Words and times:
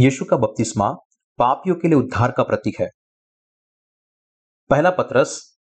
यीशु 0.00 0.24
का 0.24 0.36
बपतिस्मा 0.36 0.92
पापियों 1.38 1.76
के 1.76 1.88
लिए 1.88 1.96
उद्धार 1.96 2.32
का 2.32 2.42
प्रतीक 2.42 2.80
है। 2.80 2.88
पहला 4.70 4.90
पत्रस, 4.90 5.58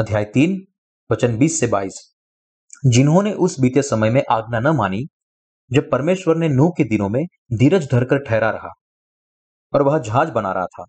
अध्याय 0.00 0.24
तीन, 0.24 0.66
वचन 1.12 1.38
बीस 1.38 1.60
से 1.60 1.66
बाईस। 1.66 2.16
जिन्होंने 2.86 3.32
उस 3.32 3.60
बीते 3.60 3.82
समय 3.82 4.10
में 4.10 4.22
आज्ञा 4.30 4.60
न 4.60 4.68
मानी, 4.68 5.06
जब 5.72 5.90
परमेश्वर 5.90 6.36
ने 6.36 6.48
नूह 6.48 6.70
के 6.70 6.84
दिनों 6.84 7.08
में 7.08 7.24
धीरज 7.52 7.88
धरकर 7.92 8.18
ठहरा 8.18 8.50
रहा 8.50 8.68
और 9.74 9.82
वह 9.82 9.98
जहाज़ 9.98 10.30
बना 10.30 10.52
रहा 10.52 10.66
था, 10.66 10.84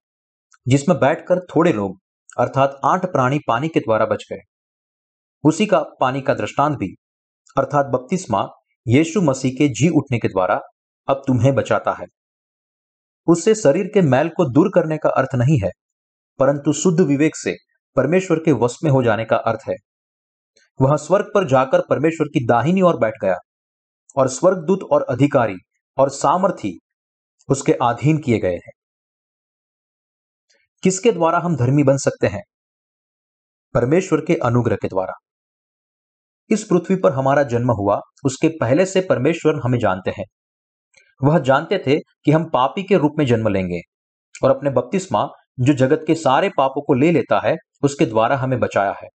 जिसमें 0.68 1.00
बैठकर 1.00 1.40
थोड़े 1.40 1.74
लोग, 1.74 1.98
अर्थात 2.40 2.82
आठ 2.86 3.06
प्राणी 3.06 3.40
पानी 3.48 3.68
के 3.68 3.80
द्वारा 3.80 4.06
बच 4.06 4.26
गए। 4.32 4.40
उसी 5.44 5.66
का 5.66 5.80
पानी 5.80 6.22
का 6.22 6.34
दृष्टांत 6.34 6.78
भी, 6.78 6.96
अर्थात 7.58 7.86
बपतिस्मा 7.86 8.48
यीशु 8.88 9.22
मसीह 9.22 9.52
के 9.52 9.68
जी 9.68 9.90
उठने 9.90 10.20
के 10.20 10.28
द्वारा 10.28 10.62
अब 11.08 11.24
तुम्हें 11.28 11.56
बचाता 11.56 11.92
है। 11.92 12.06
उससे 13.28 13.56
शरीर 13.56 13.88
के 13.94 14.02
मैल 14.02 14.30
को 14.30 14.50
दूर 14.50 14.70
करने 14.76 14.98
का 14.98 15.10
अर्थ 15.10 15.36
नहीं 15.36 15.60
है, 15.64 15.70
परंतु 16.40 16.74
शुद्ध 16.74 17.00
विवेक 17.00 17.36
से 17.36 17.56
परमेश्वर 17.96 18.40
के 18.40 18.52
वश 18.52 18.78
में 18.84 18.92
हो 18.92 19.04
जाने 19.04 19.26
का 19.26 19.38
अर्थ 19.38 19.60
है। 19.70 19.76
वह 20.82 20.96
स्वर्ग 20.98 21.32
पर 21.34 21.48
जाकर 21.48 21.82
परमेश्वर 21.90 22.28
की 22.28 22.46
दाहिनी 22.46 22.82
ओर 22.82 22.98
बैठ 22.98 23.14
गया, 23.22 23.36
और 24.18 24.28
स्वर्गदूत 24.28 24.84
और 24.92 25.06
अधिकारी 25.10 25.56
और 25.98 26.10
सामर्थी 26.10 26.78
उसके 27.50 27.74
अधीन 27.74 28.18
किए 28.18 28.40
गए 28.40 28.56
हैं। 28.56 28.72
किसके 30.84 31.12
द्वारा 31.12 31.40
हम 31.40 31.56
धर्मी 31.56 31.84
बन 31.84 31.98
सकते 31.98 32.28
हैं? 32.28 32.42
परमेश्वर 33.74 34.22
के 34.22 34.36
अनुग्रह 34.36 34.76
के 34.76 34.88
द्वारा। 34.88 35.14
इस 36.50 36.64
पृथ्वी 36.64 36.96
पर 36.96 37.14
हमारा 37.14 37.44
जन्म 37.44 37.72
हुआ, 37.72 38.00
उसके 38.26 38.48
पहले 38.62 38.86
से 38.86 39.02
परमेश्वर 39.02 39.62
हमें 39.64 39.80
जानते 39.80 40.12
हैं। 40.12 40.26
वह 41.22 41.40
जानते 41.40 41.78
थे 41.78 42.00
कि 42.00 42.32
हम 42.32 42.50
पापी 42.50 42.84
के 42.84 42.98
रूप 42.98 43.16
में 43.18 43.26
जन्म 43.26 43.48
लेंगे 43.48 43.80
और 44.44 44.52
अपने 44.52 44.70
बपतिस्मा 44.70 45.28
जो 45.60 45.74
जगत 45.74 46.04
के 46.08 46.16
सारे 46.16 46.50
पापों 46.50 46.82
को 46.82 46.94
ले 46.94 47.12
लेता 47.12 47.40
है, 47.48 47.56
उसके 47.84 48.06
द्वारा 48.06 48.36
हमें 48.38 48.60
बचाया 48.60 48.96
है। 49.04 49.08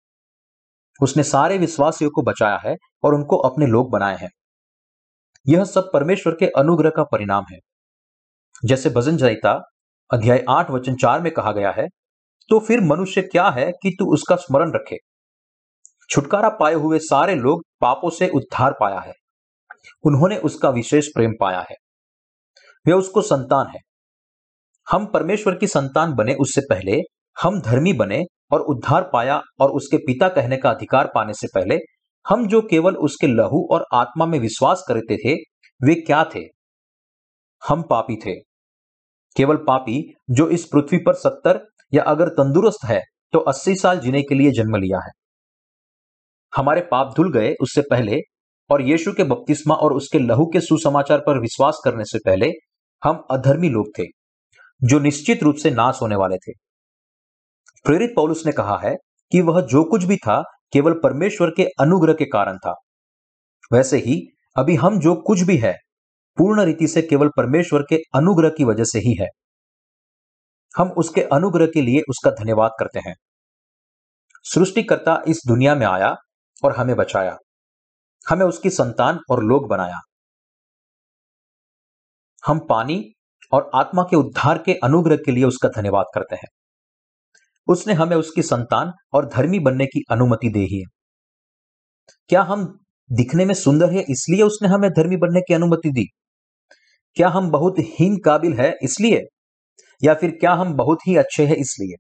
उसने 1.01 1.23
सारे 1.23 1.59
विश्वासियों 1.59 2.11
को 2.11 2.23
बचाया 2.23 2.59
है 2.67 2.75
और 3.05 3.15
उनको 3.15 3.37
अपने 3.39 3.67
लोग 3.67 3.91
बनाए 3.93 4.17
हैं। 4.17 4.29
यह 5.47 5.65
सब 5.65 5.91
परमेश्वर 5.93 6.35
के 6.35 6.47
अनुग्रह 6.59 6.91
का 6.91 7.03
परिणाम 7.03 7.45
है। 7.53 7.59
जैसे 8.65 8.91
भजन 8.91 9.17
जयता 9.17 9.53
अध्याय 10.11 10.45
आठ 10.51 10.71
वचन 10.71 10.95
चार 10.95 11.21
में 11.23 11.33
कहा 11.33 11.53
गया 11.53 11.71
है 11.71 11.87
तो 12.51 12.59
फिर 12.59 12.81
मनुष्य 12.81 13.23
क्या 13.23 13.49
है 13.49 13.71
कि 13.73 13.91
तू 13.99 14.13
उसका 14.15 14.37
स्मरण 14.37 14.73
रखे? 14.75 14.97
छुटकारा 16.11 16.49
पाए 16.51 16.75
हुए 16.75 16.99
सारे 16.99 17.35
लोग 17.35 17.63
पापों 17.81 18.11
से 18.11 18.29
उद्धार 18.29 18.75
पाया 18.81 19.01
है। 19.01 19.13
उन्होंने 20.05 20.37
उसका 20.39 20.71
विशेष 20.71 21.09
प्रेम 21.09 21.33
पाया 21.41 21.61
है। 21.61 21.77
वे 22.89 22.95
उसको 22.95 23.23
संतान 23.23 23.67
है। 23.67 23.81
हम 24.87 25.07
परमेश्वर 25.07 25.55
की 25.55 25.67
संतान 25.67 26.13
बने 26.13 26.35
उससे 26.35 26.61
पहले, 26.61 26.99
हम 27.37 27.61
धर्मी 27.61 27.93
बने 27.93 28.23
और 28.53 28.61
उद्धार 28.61 29.09
पाया 29.13 29.41
और 29.61 29.71
उसके 29.71 29.97
पिता 29.97 30.29
कहने 30.29 30.57
का 30.57 30.71
अधिकार 30.71 31.11
पाने 31.15 31.33
से 31.33 31.47
पहले, 31.55 31.79
हम 32.27 32.47
जो 32.47 32.61
केवल 32.63 32.97
उसके 32.97 33.27
लहू 33.27 33.67
और 33.71 33.85
आत्मा 33.95 34.27
में 34.27 34.39
विश्वास 34.39 34.85
करते 34.89 35.17
थे, 35.17 35.35
वे 35.81 35.95
क्या 35.95 36.23
थे? 36.25 36.41
हम 37.63 37.83
पापी 37.83 38.17
थे। 38.17 38.35
केवल 39.37 39.57
पापी 39.57 40.03
जो 40.31 40.49
इस 40.49 40.65
पृथ्वी 40.65 40.99
पर 40.99 41.15
सत्तर 41.15 41.61
या 41.95 42.03
अगर 42.03 42.29
तंदुरुस्त 42.29 42.85
है 42.85 43.01
तो 43.33 43.39
अस्सी 43.39 43.75
साल 43.75 43.99
जीने 44.01 44.23
के 44.23 44.35
लिए 44.35 44.51
जन्म 44.51 44.77
लिया 44.77 44.99
है। 44.99 45.11
हमारे 46.53 46.81
पाप 46.81 47.13
धुल 47.17 47.33
गए 47.33 47.55
उससे 47.61 47.81
पहले 47.81 48.21
और 48.71 48.83
यीशु 48.83 49.13
के 49.13 49.25
बपतिस्मा 49.25 49.75
और 49.75 49.93
उसके 49.93 50.19
लहू 50.19 50.47
के 50.47 50.61
सुसमाचार 50.61 51.19
पर 51.19 51.41
विश्वास 51.41 51.81
करने 51.85 52.05
से 52.05 52.19
पहले 52.19 52.51
हम 53.05 53.25
अधर्मी 53.31 53.69
लोग 53.69 53.87
थे, 53.99 54.05
जो 54.83 54.99
निश्चित 54.99 55.43
रूप 55.43 55.55
से 55.55 55.71
नाश 55.71 55.99
होने 56.03 56.17
वाले 56.17 56.37
थे। 56.37 56.53
प्रेरित 57.85 58.13
पौलुस 58.17 58.47
ने 58.47 58.53
कहा 58.53 58.81
है 58.85 58.95
कि 59.33 59.41
वह 59.41 59.61
जो 59.61 59.85
कुछ 59.85 60.05
भी 60.05 60.17
था, 60.17 60.43
केवल 60.73 60.93
परमेश्वर 60.93 61.51
के 61.51 61.65
अनुग्रह 61.65 62.13
के 62.15 62.25
कारण 62.25 62.59
था। 62.59 62.75
वैसे 63.73 63.97
ही, 63.97 64.29
अभी 64.57 64.75
हम 64.75 65.01
जो 65.01 65.15
कुछ 65.15 65.41
भी 65.41 65.57
है, 65.57 65.77
पूर्ण 66.37 66.65
रीति 66.65 66.89
से 66.89 67.03
केवल 67.03 67.29
परमेश्वर 67.29 67.83
के 67.83 67.97
अनुग्रह 68.15 68.49
की 68.49 68.65
वजह 68.65 68.85
से 68.85 68.99
ही 68.99 69.15
है। 69.21 69.27
हम 70.77 70.91
उसके 70.91 71.23
अनुग्रह 71.23 71.67
के 71.67 71.83
लिए 71.83 72.01
उसका 72.09 72.31
धन्यवाद 72.31 72.71
करते 72.79 72.99
हैं। 72.99 73.15
सृष्टिकर्ता 74.43 75.23
इस 75.29 75.43
दुनिया 75.47 75.75
में 75.75 75.87
आया 75.87 76.15
और 76.65 76.77
हमें 76.77 76.97
बचाया। 76.97 77.37
हमें 78.29 78.47
उसकी 78.47 78.71
संतान 78.71 79.21
और 79.31 79.45
लोग 79.45 79.69
बनाया। 79.69 80.01
हम 82.47 82.59
पानी 82.69 83.13
और 83.53 83.71
आत्मा 83.75 84.03
के 84.03 84.17
उद्धार 84.17 84.59
के 84.59 84.75
अनुग्रह 84.75 85.17
के 85.17 85.33
लिए 85.33 85.45
उसका 85.45 85.69
धन्यवाद 85.69 86.05
करते 86.15 86.37
हैं। 86.37 86.49
उसने 87.69 87.95
हमें 87.95 88.17
उसकी 88.17 88.43
संतान 88.43 88.93
और 89.13 89.27
धर्मी 89.27 89.59
बनने 89.59 89.87
की 89.87 90.03
अनुमति 90.11 90.49
दे 90.49 90.61
ही 90.61 90.79
है। 90.79 90.85
क्या 92.29 92.43
हम 92.43 92.79
दिखने 93.13 93.45
में 93.45 93.55
सुंदर 93.55 93.93
है 93.93 94.01
इसलिए 94.01 94.43
उसने 94.43 94.69
हमें 94.69 94.91
धर्मी 94.91 95.17
बनने 95.17 95.41
की 95.41 95.55
अनुमति 95.55 95.91
दी? 95.91 96.05
क्या 97.17 97.29
हम 97.29 97.51
बहुत 97.51 97.75
हीन 97.79 98.17
काबिल 98.25 98.53
है 98.53 98.75
इसलिए? 98.83 99.23
या 100.05 100.15
फिर 100.15 100.31
क्या 100.31 100.53
हम 100.53 100.75
बहुत 100.75 100.99
ही 101.09 101.17
अच्छे 101.17 101.47
हैं 101.47 101.57
इसलिए? 101.57 101.95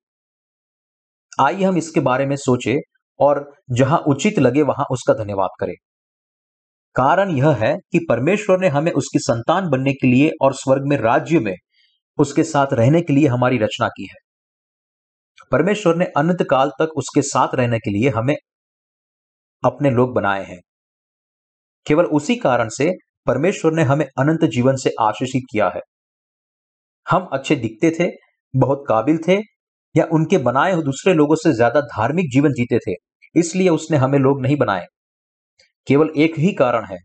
आइए 1.44 1.64
हम 1.64 1.76
इसके 1.76 2.00
बारे 2.00 2.26
में 2.26 2.36
सोचे 2.36 2.76
और 3.20 3.54
जहाँ 3.70 3.98
उचित 3.98 4.38
लगे 4.38 4.62
वहाँ 4.62 4.84
उसका 4.90 5.14
धन्यवाद 5.14 5.50
करें। 5.60 5.74
कारण 6.96 7.30
यह 7.30 7.50
है 7.56 7.74
कि 7.92 7.98
परमेश्वर 8.08 8.58
ने 8.58 8.68
हमें 8.68 8.90
उसकी 8.92 9.18
संतान 9.18 9.68
बनने 9.70 9.92
के 9.92 10.06
लिए 10.06 10.30
और 10.42 10.54
स्वर्ग 10.54 10.86
में 10.86 10.96
राज्य 10.96 11.40
में 11.40 11.54
उसके 12.18 12.44
साथ 12.44 12.72
रहने 12.72 13.00
के 13.00 13.12
लिए 13.12 13.28
हमारी 13.28 13.58
रचना 13.58 13.88
की 13.88 14.06
है। 14.06 14.16
परमेश्वर 15.52 15.96
ने 15.96 16.04
अनंत 16.16 16.42
काल 16.42 16.70
तक 16.80 16.96
उसके 16.96 17.22
साथ 17.22 17.54
रहने 17.54 17.78
के 17.78 17.90
लिए 17.90 18.10
हमें 18.10 18.34
अपने 19.62 19.90
लोग 19.90 20.14
बनाए 20.14 20.44
हैं। 20.44 20.58
केवल 21.86 22.04
उसी 22.12 22.36
कारण 22.36 22.68
से 22.68 22.90
परमेश्वर 23.26 23.72
ने 23.72 23.82
हमें 23.82 24.04
अनंत 24.18 24.44
जीवन 24.50 24.76
से 24.76 24.90
आशीषित 25.00 25.42
किया 25.50 25.68
है। 25.68 25.80
हम 27.06 27.28
अच्छे 27.32 27.56
दिखते 27.56 27.90
थे, 27.90 28.10
बहुत 28.54 28.84
काबिल 28.88 29.18
थे 29.28 29.38
या 29.94 30.04
उनके 30.12 30.38
बनाए 30.40 30.72
हुए 30.72 30.82
दूसरे 30.84 31.14
लोगों 31.14 31.36
से 31.36 31.52
ज़्यादा 31.52 31.80
धार्मिक 31.88 32.30
जीवन 32.30 32.52
जीते 32.52 32.78
थे, 32.78 32.94
इसलिए 33.34 33.68
उसने 33.70 33.96
हमें 33.96 34.18
लोग 34.18 34.42
नहीं 34.42 34.56
बनाए। 34.56 34.86
केवल 35.88 36.10
एक 36.16 36.38
ही 36.38 36.52
कारण 36.52 36.84
है, 36.84 36.98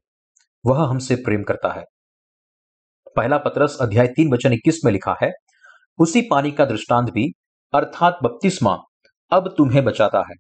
वह 0.66 0.86
हमसे 0.86 1.16
प्रेम 1.16 1.44
करता 1.44 1.74
है। 1.74 1.84
पहला 3.16 3.38
पत्रस 3.38 3.78
अध्याय 3.82 4.08
तीन 4.08 4.34
वचन 4.34 4.54
इक्कीस 4.54 4.82
में 4.86 4.92
लिखा 4.92 5.16
है, 5.24 5.32
उसी 6.00 6.22
पानी 6.22 6.52
का 6.52 6.66
दृष्टांत 6.66 7.10
भी, 7.10 7.32
अर्थात 7.74 8.18
बपतिस्मा, 8.24 8.78
अब 9.32 9.56
तुम्हें 9.58 9.84
बचाता 9.84 10.20
है। 10.20 10.36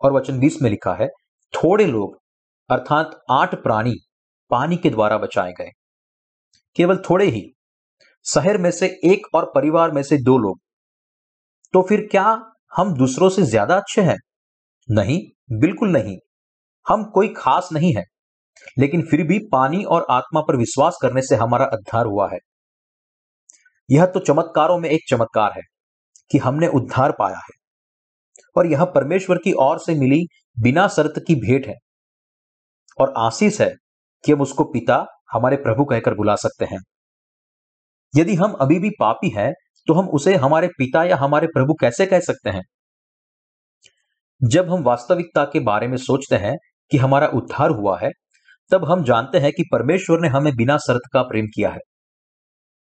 और 0.00 0.12
वचन 0.12 0.38
बीस 0.38 0.62
में 0.62 0.70
लिखा 0.70 0.94
है, 0.94 1.08
थोड़े 1.54 1.86
लोग, 1.86 2.18
अर्थात 2.70 3.20
आठ 3.30 3.54
प्राणी, 3.54 3.94
पानी 4.50 4.76
के 4.76 4.90
द्वारा 4.90 5.18
बचाए 5.18 5.52
गए। 5.52 5.70
केवल 6.76 6.96
थोड़े 6.96 7.26
ही, 7.26 7.52
शहर 8.24 8.58
में 8.58 8.70
से 8.70 8.86
एक 8.86 9.26
और 9.34 9.52
परिवार 9.54 9.90
में 9.90 10.02
से 10.02 10.16
दो 10.16 10.38
लोग। 10.38 10.60
तो 11.72 11.82
फिर 11.82 12.08
क्या 12.10 12.42
हम 12.76 12.94
दूसरों 12.94 13.28
से 13.28 13.42
ज़्यादा 13.42 13.76
अच्छे 13.76 14.02
हैं? 14.02 14.18
नहीं, 14.90 15.20
बिल्कुल 15.58 15.88
नहीं। 15.88 16.18
हम 16.88 17.04
कोई 17.04 17.28
खास 17.36 17.68
नहीं 17.72 17.94
है, 17.96 18.04
लेकिन 18.78 19.02
फिर 19.02 19.22
भी 19.22 19.38
पानी 19.52 19.82
और 19.84 20.06
आत्मा 20.10 20.40
पर 20.40 20.56
विश्वास 20.56 20.98
करने 21.02 21.22
से 21.22 21.36
हमारा 21.36 21.66
उद्धार 21.72 22.06
हुआ 22.06 22.28
है। 22.32 22.38
यह 23.90 24.06
तो 24.06 24.20
चमत्कारों 24.20 24.78
में 24.78 24.88
एक 24.90 25.00
चमत्कार 25.08 25.52
है 25.56 25.62
कि 26.30 26.38
हमने 26.38 26.68
उद्धार 26.68 27.12
पाया 27.12 27.36
है। 27.36 27.58
और 28.56 28.66
यह 28.66 28.84
परमेश्वर 28.84 29.36
की 29.36 29.52
ओर 29.52 29.78
से 29.78 29.94
मिली 29.94 30.22
बिना 30.58 30.88
शर्त 30.88 31.22
की 31.26 31.34
भेंट 31.34 31.66
है। 31.66 31.74
और 33.00 33.12
आशीष 33.16 33.60
है 33.60 33.70
कि 34.24 34.32
हम 34.32 34.40
उसको 34.40 34.64
पिता, 34.64 35.04
हमारे 35.32 35.56
प्रभु 35.56 35.84
कहकर 35.84 36.14
बुला 36.14 36.34
सकते 36.36 36.64
हैं। 36.64 36.78
यदि 38.14 38.34
हम 38.34 38.52
अभी 38.52 38.78
भी 38.78 38.90
पापी 38.90 39.30
हैं 39.30 39.52
तो 39.86 39.94
हम 39.94 40.08
उसे 40.08 40.34
हमारे 40.36 40.68
पिता 40.68 41.04
या 41.04 41.16
हमारे 41.16 41.46
प्रभु 41.46 41.74
कैसे 41.74 42.06
कह 42.06 42.20
सकते 42.20 42.50
हैं? 42.50 42.62
जब 44.42 44.70
हम 44.70 44.82
वास्तविकता 44.82 45.44
के 45.44 45.60
बारे 45.60 45.88
में 45.88 45.96
सोचते 45.96 46.36
हैं 46.36 46.56
कि 46.90 46.98
हमारा 46.98 47.26
उद्धार 47.34 47.70
हुआ 47.72 47.98
है, 47.98 48.10
तब 48.70 48.84
हम 48.84 49.04
जानते 49.04 49.38
हैं 49.38 49.52
कि 49.52 49.64
परमेश्वर 49.72 50.20
ने 50.20 50.28
हमें 50.28 50.54
बिना 50.56 50.76
शर्त 50.78 51.08
का 51.12 51.22
प्रेम 51.22 51.46
किया 51.46 51.70
है। 51.70 51.78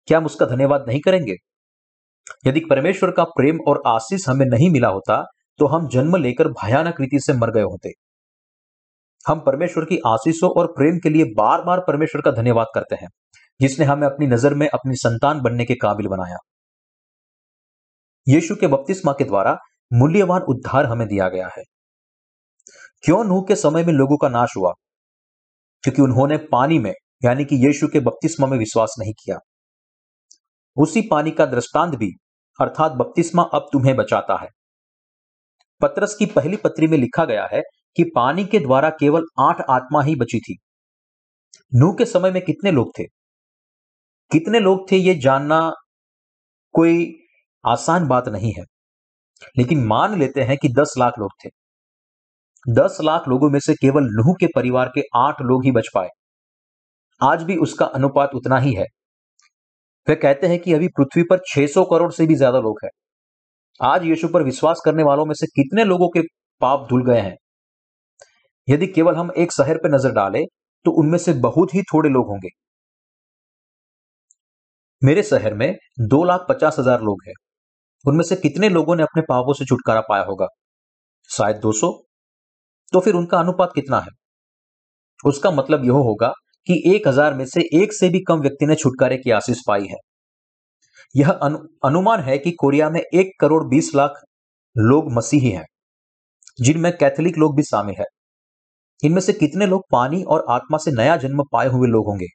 क्या 0.08 0.19
हम 0.19 0.25
उसका 0.26 0.46
धन्यवाद 0.46 0.84
नहीं 0.88 1.00
करेंगे? 1.00 1.34
यदि 2.46 2.60
परमेश्वर 2.70 3.10
का 3.10 3.25
प्रेम 3.31 3.58
और 3.69 3.82
आशीष 3.87 4.28
हमें 4.28 4.44
नहीं 4.46 4.70
मिला 4.70 4.88
होता 4.88 5.22
तो 5.58 5.66
हम 5.66 5.88
जन्म 5.88 6.16
लेकर 6.16 6.49
भयानक 6.55 7.00
रीति 7.00 7.19
से 7.20 7.32
मर 7.32 7.50
गए 7.50 7.62
होते। 7.62 7.90
हम 9.25 9.40
परमेश्वर 9.40 9.84
की 9.84 9.99
आशीषों 10.06 10.50
और 10.50 10.66
प्रेम 10.72 10.99
के 10.99 11.10
लिए 11.10 11.25
बार 11.37 11.62
बार 11.62 11.81
परमेश्वर 11.81 12.22
का 12.22 12.31
धन्यवाद 12.32 12.66
करते 12.75 12.94
हैं, 12.94 13.08
जिसने 13.60 13.87
हमें 13.87 14.06
अपनी 14.06 14.26
नज़र 14.26 14.55
में 14.55 14.66
अपनी 14.69 14.96
संतान 14.96 15.40
बनने 15.40 15.64
के 15.64 15.75
काबिल 15.75 16.08
बनाया। 16.08 16.37
यीशु 18.26 18.55
के 18.55 18.66
बपतिस्मा 18.66 19.12
के 19.12 19.25
द्वारा 19.25 19.56
मूल्यवान 19.90 20.43
उद्धार 20.49 20.87
हमें 20.87 21.06
दिया 21.08 21.28
गया 21.28 21.49
है। 21.58 21.62
क्यों 23.03 23.25
नूह 23.25 23.43
के 23.49 23.56
समय 23.56 23.85
में 23.85 23.93
लोगों 23.93 24.17
का 24.17 24.29
नाश 24.29 24.49
हुआ? 24.56 24.73
क्योंकि 25.83 26.03
उन्होंने 26.03 26.37
पानी 26.37 26.79
में, 26.79 26.95
यानी 27.25 27.45
कि 27.45 27.67
यीशु 27.67 27.89
के 27.89 28.00
बपतिस्मा 28.00 28.47
में 28.47 28.59
विश्वास 28.59 28.97
नहीं 28.99 29.12
किया। 29.12 29.37
उसी 30.77 31.00
पानी 31.00 31.31
का 31.31 31.47
दृष्टांत 31.47 31.95
भी, 31.95 32.11
अर्थात 32.61 32.93
बपतिस्मा 32.93 33.43
अब 33.43 33.69
तुम्हें 33.73 33.97
बचाता 33.97 34.43
है। 34.43 34.49
पत्रस 35.81 36.15
की 36.15 36.27
पहली 36.27 36.56
पत्री 36.56 36.87
में 36.87 36.99
लिखा 36.99 37.25
गया 37.25 37.49
है 37.53 37.62
कि 37.97 38.05
पानी 38.05 38.45
के 38.45 38.59
द्वारा 38.59 38.91
केवल 38.91 39.23
आठ 39.41 39.61
आत्मा 39.71 40.03
ही 40.03 40.17
बची 40.17 40.41
थी। 40.41 40.59
नूह 41.75 41.94
के 41.94 42.05
समय 42.05 42.31
में 42.31 42.43
कितने 42.43 42.71
लोग 42.71 42.93
थे? 42.99 43.05
कितने 44.33 44.61
लोग 44.61 44.93
थे 44.93 44.97
यह 44.97 45.21
जानना 45.21 45.73
कोई 46.73 47.15
आसान 47.67 48.09
बात 48.09 48.29
नहीं 48.29 48.53
है। 48.53 48.65
लेकिन 49.59 49.85
मान 49.85 50.19
लेते 50.19 50.43
हैं 50.43 50.56
कि 50.56 50.69
दस 50.69 50.94
लाख 50.99 51.12
लोग 51.19 51.31
थे। 51.44 51.49
दस 52.69 52.99
लाख 53.00 53.29
लोगों 53.29 53.50
में 53.50 53.61
से 53.61 53.75
केवल 53.75 54.03
नूह 54.03 54.35
के 54.41 54.47
परिवार 54.47 54.88
के 54.94 55.03
आठ 55.17 55.41
लोग 55.43 55.65
ही 55.65 55.70
बच 55.70 55.88
पाए। 55.94 56.09
आज 57.20 57.43
भी 57.43 57.56
उसका 57.56 57.87
अनुपात 57.87 58.31
उतना 58.35 58.59
ही 58.59 58.73
है। 58.75 58.87
वे 60.06 60.15
कहते 60.15 60.47
हैं 60.47 60.59
कि 60.59 60.73
अभी 60.73 60.88
पृथ्वी 60.88 61.23
पर 61.23 61.38
600 61.47 61.85
करोड़ 61.85 62.12
से 62.12 62.26
भी 62.26 62.35
ज़्यादा 62.35 62.59
लोग 62.59 62.79
हैं। 62.85 62.91
आज 63.81 64.05
यीशु 64.05 64.29
पर 64.29 64.43
विश्वास 64.43 64.81
करने 64.85 65.03
वालों 65.03 65.26
में 65.26 65.35
से 65.35 65.47
कितने 65.47 65.85
लोगों 65.85 66.09
के 66.09 66.20
पाप 66.61 66.87
धुल 66.91 67.05
गए 67.05 67.20
हैं? 67.20 67.37
यदि 68.69 68.87
केवल 68.87 69.15
हम 69.15 69.31
एक 69.37 69.53
शहर 69.53 69.76
पर 69.76 69.94
नज़र 69.94 70.12
डालें 70.12 70.44
तो 70.85 70.91
उनमें 70.91 71.19
से 71.19 71.32
बहुत 71.32 71.75
ही 71.75 71.82
थोड़े 71.82 72.11
लोग 72.11 72.26
होंगे। 72.26 72.49
मेरे 75.03 75.23
शहर 75.23 75.55
में 75.55 75.76
दो 76.00 76.25
लाख 76.25 76.47
पचास 76.49 76.76
हज़ार 76.79 77.00
लोग 77.00 77.23
हैं। 77.29 77.35
उनमें 78.05 78.25
से 78.25 78.37
कितने 78.37 78.69
लोगों 78.69 78.97
ने 78.97 79.03
अपने 79.03 79.23
पापों 79.23 79.53
से 79.53 79.65
छुटकारा 79.65 80.00
पाया 80.00 80.23
होगा? 80.23 80.47
शायद 81.31 81.56
200 81.56 82.07
तो 82.93 83.00
फिर 83.00 83.14
उनका 83.14 83.38
अनुपात 83.38 83.73
कितना 83.75 84.00
है? 84.00 84.11
उसका 85.25 85.50
मतलब 85.50 85.85
यह 85.85 85.93
होगा 85.93 86.32
कि 86.67 86.82
एक 86.87 87.08
हज़ार 87.08 87.35
में 87.35 87.44
से 87.46 87.61
एक 87.75 87.93
से 87.93 88.08
भी 88.08 88.20
कम 88.20 88.40
व्यक्ति 88.40 88.67
ने 88.67 88.75
छुटकारे 88.75 89.17
की 89.17 89.31
आशीष 89.31 89.58
पाई 89.69 89.87
है। 89.87 89.96
यह 91.14 91.31
अनु, 91.31 91.58
अनुमान 91.85 92.20
है 92.20 92.38
कि 92.38 92.50
कोरिया 92.50 92.90
में 92.90 93.00
एक 93.00 93.31
करोड़ 93.40 93.64
बीस 93.64 93.94
लाख 93.94 94.20
लोग 94.76 95.12
मसीही 95.12 95.50
हैं 95.50 95.64
जिनमें 96.58 96.93
कैथोलिक 96.96 97.38
लोग 97.38 97.56
भी 97.56 97.62
शामिल 97.62 97.94
है। 97.99 98.05
इनमें 99.02 99.20
से 99.20 99.32
कितने 99.32 99.67
लोग 99.67 99.84
पानी 99.93 100.23
और 100.23 100.44
आत्मा 100.50 100.79
से 100.79 100.91
नया 100.91 101.17
जन्म 101.17 101.43
पाए 101.52 101.69
हुए 101.69 101.88
लोग 101.88 102.06
होंगे? 102.06 102.26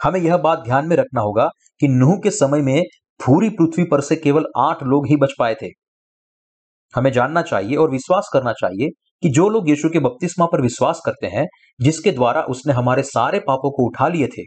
हमें 0.00 0.20
यह 0.20 0.36
बात 0.36 0.58
ध्यान 0.58 0.88
में 0.88 0.96
रखना 0.96 1.20
होगा 1.20 1.48
कि 1.80 1.88
नूह 1.88 2.16
के 2.16 2.30
समय 2.30 2.62
में 2.62 2.82
पूरी 3.20 3.48
पृथ्वी 3.50 3.84
पर 3.84 4.00
से 4.00 4.16
केवल 4.16 4.46
आठ 4.58 4.82
लोग 4.82 5.06
ही 5.06 5.16
बच 5.16 5.32
पाए 5.38 5.54
थे। 5.54 5.68
हमें 6.94 7.10
जानना 7.12 7.42
चाहिए 7.42 7.76
और 7.76 7.90
विश्वास 7.90 8.30
करना 8.32 8.52
चाहिए 8.52 8.88
कि 9.22 9.28
जो 9.28 9.48
लोग 9.48 9.68
यीशु 9.68 9.88
के 9.88 9.98
बपतिस्मा 9.98 10.46
पर 10.46 10.60
विश्वास 10.60 11.02
करते 11.06 11.26
हैं, 11.26 11.46
जिसके 11.80 12.12
द्वारा 12.12 12.42
उसने 12.42 12.72
हमारे 12.72 13.02
सारे 13.02 13.38
पापों 13.38 13.70
को 13.70 13.86
उठा 13.86 14.08
लिए 14.08 14.26
थे, 14.26 14.42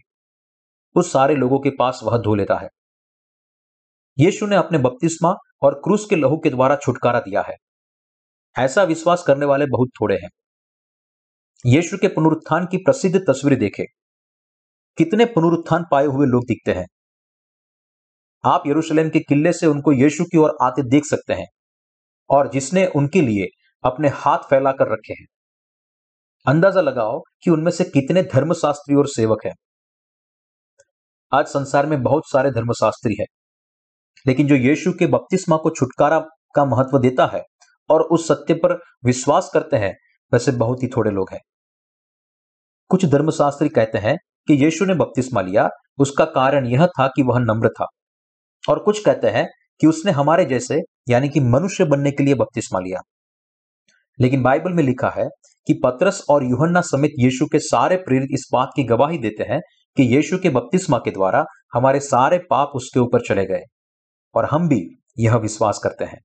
उस 0.95 1.11
सारे 1.11 1.35
लोगों 1.35 1.59
के 1.59 1.69
पास 1.69 1.99
वह 2.03 2.17
धो 2.17 2.35
लेता 2.35 2.55
है। 2.55 2.69
यीशु 4.19 4.45
ने 4.45 4.55
अपने 4.55 4.77
बपतिस्मा 4.77 5.33
और 5.61 5.73
क्रूस 5.73 6.07
के 6.09 6.15
लहू 6.15 6.37
के 6.37 6.49
द्वारा 6.49 6.75
छुटकारा 6.75 7.19
दिया 7.19 7.41
है। 7.41 7.53
ऐसा 8.59 8.83
विश्वास 8.83 9.23
करने 9.27 9.45
वाले 9.45 9.65
बहुत 9.65 9.89
थोड़े 10.01 10.15
हैं। 10.15 10.29
यीशु 11.65 11.97
के 11.97 12.07
पुनरुत्थान 12.07 12.65
की 12.65 12.77
प्रसिद्ध 12.77 13.19
तस्वीर 13.19 13.59
देखें। 13.59 13.85
कितने 14.97 15.25
पुनरुत्थान 15.25 15.83
पाए 15.91 16.05
हुए 16.05 16.27
लोग 16.27 16.43
दिखते 16.43 16.73
हैं। 16.73 16.87
आप 18.45 18.63
यरूशलेम 18.67 19.09
के 19.09 19.19
किले 19.19 19.53
से 19.53 19.67
उनको 19.67 19.91
यीशु 19.91 20.23
की 20.23 20.37
ओर 20.37 20.57
आते 20.61 20.89
देख 20.89 21.05
सकते 21.05 21.33
हैं। 21.33 21.47
और 22.29 22.51
जिसने 22.51 22.85
उनके 22.85 23.21
लिए 23.21 23.47
अपने 23.83 24.07
हाथ 24.07 24.49
फैलाकर 24.49 24.91
रखे। 24.91 25.13
हैं 25.13 25.25
अंदाज़ा 26.45 26.81
लगाओ 26.81 27.19
कि 27.43 27.49
उनमें 27.49 27.71
से 27.71 27.83
कितने 27.83 28.23
धर्मशास्त्री 28.23 28.95
और 28.95 29.07
सेवक 29.07 29.45
हैं। 29.45 29.53
आज 31.31 31.45
संसार 31.45 31.85
में 31.85 32.01
बहुत 32.03 32.23
सारे 32.27 32.51
धर्मशास्त्री 32.51 33.15
हैं, 33.19 33.25
लेकिन 34.25 34.47
जो 34.47 34.55
यीशु 34.55 34.91
के 34.91 35.07
बपतिस्मा 35.07 35.57
को 35.57 35.69
छुटकारा 35.69 36.19
का 36.55 36.65
महत्व 36.65 36.97
देता 36.99 37.25
है 37.25 37.41
और 37.89 38.01
उस 38.01 38.27
सत्य 38.27 38.53
पर 38.55 38.73
विश्वास 39.05 39.49
करते 39.53 39.77
हैं, 39.77 39.93
वैसे 40.31 40.51
बहुत 40.51 40.83
ही 40.83 40.87
थोड़े 40.87 41.11
लोग 41.11 41.31
हैं। 41.31 41.39
कुछ 42.91 43.05
धर्मशास्त्री 43.05 43.69
कहते 43.69 43.97
हैं 43.97 44.15
कि 44.47 44.53
यीशु 44.63 44.85
ने 44.85 44.93
बपतिस्मा 44.93 45.41
लिया, 45.41 45.69
उसका 45.97 46.25
कारण 46.25 46.67
यह 46.67 46.85
था 46.89 47.07
कि 47.07 47.23
वह 47.23 47.39
नम्र 47.39 47.69
था। 47.69 47.87
और 48.63 48.79
कुछ 48.79 49.03
कहते 49.05 49.29
हैं 49.29 49.47
कि 49.81 49.87
उसने 49.87 50.11
हमारे 50.11 50.45
जैसे, 50.45 50.79
यानी 51.09 51.29
कि 51.29 51.39
मनुष्य 51.39 51.85
बनने 51.85 52.11
के 52.11 52.23
लिए 52.23 52.35
बपतिस्मा 52.35 52.79
लिया। 52.79 52.99
लेकिन 54.21 54.43
बाइबल 54.43 54.73
में 54.73 54.83
लिखा 54.83 55.09
है 55.09 55.25
कि 55.67 55.81
पत्रस 55.83 56.25
और 56.29 56.43
युहन्ना 56.43 56.81
समेत 56.81 57.11
यीशु 57.19 57.45
के 57.45 57.59
सारे 57.59 57.95
प्रेरित 57.95 58.29
इस 58.31 58.49
बात 58.53 58.69
की 58.75 58.83
गवाही 58.83 59.17
देते 59.17 59.43
हैं 59.43 59.61
कि 59.97 60.03
यीशु 60.03 60.37
के 60.37 60.49
बपतिस्मा 60.49 60.97
के 60.97 61.11
द्वारा 61.11 61.45
हमारे 61.73 61.99
सारे 61.99 62.37
पाप 62.37 62.69
उसके 62.75 62.99
ऊपर 62.99 63.21
चले 63.21 63.45
गए। 63.45 63.61
और 64.35 64.45
हम 64.45 64.67
भी 64.67 65.01
यह 65.19 65.35
विश्वास 65.35 65.79
करते 65.83 66.05
हैं। 66.05 66.19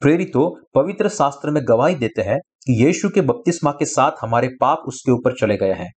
प्रेरितों, 0.00 0.66
पवित्र 0.74 1.08
शास्त्र 1.08 1.50
में 1.50 1.62
गवाही 1.68 1.94
देते 1.94 2.22
हैं 2.22 2.38
कि 2.38 2.84
यीशु 2.84 3.08
के 3.08 3.20
बपतिस्मा 3.20 3.70
के 3.70 3.84
साथ 3.84 4.12
हमारे 4.20 4.48
पाप 4.60 4.78
उसके 4.78 5.12
ऊपर 5.12 5.32
चले 5.32 5.56
गए 5.56 5.72
हैं। 5.72 5.92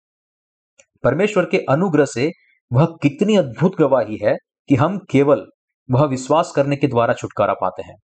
परमेश्वर 1.05 1.45
के 1.45 1.59
अनुग्रह 1.59 2.05
से 2.05 2.33
वह 2.73 2.85
कितनी 3.03 3.37
अद्भुत 3.37 3.73
गवाही 3.79 4.19
है 4.25 4.37
कि 4.69 4.75
हम 4.75 4.99
केवल 4.99 5.47
वह 5.91 6.05
विश्वास 6.05 6.53
करने 6.57 6.77
के 6.77 6.87
द्वारा 6.87 7.15
छुटकारा 7.15 7.53
पाते 7.53 7.83
हैं। 7.83 7.97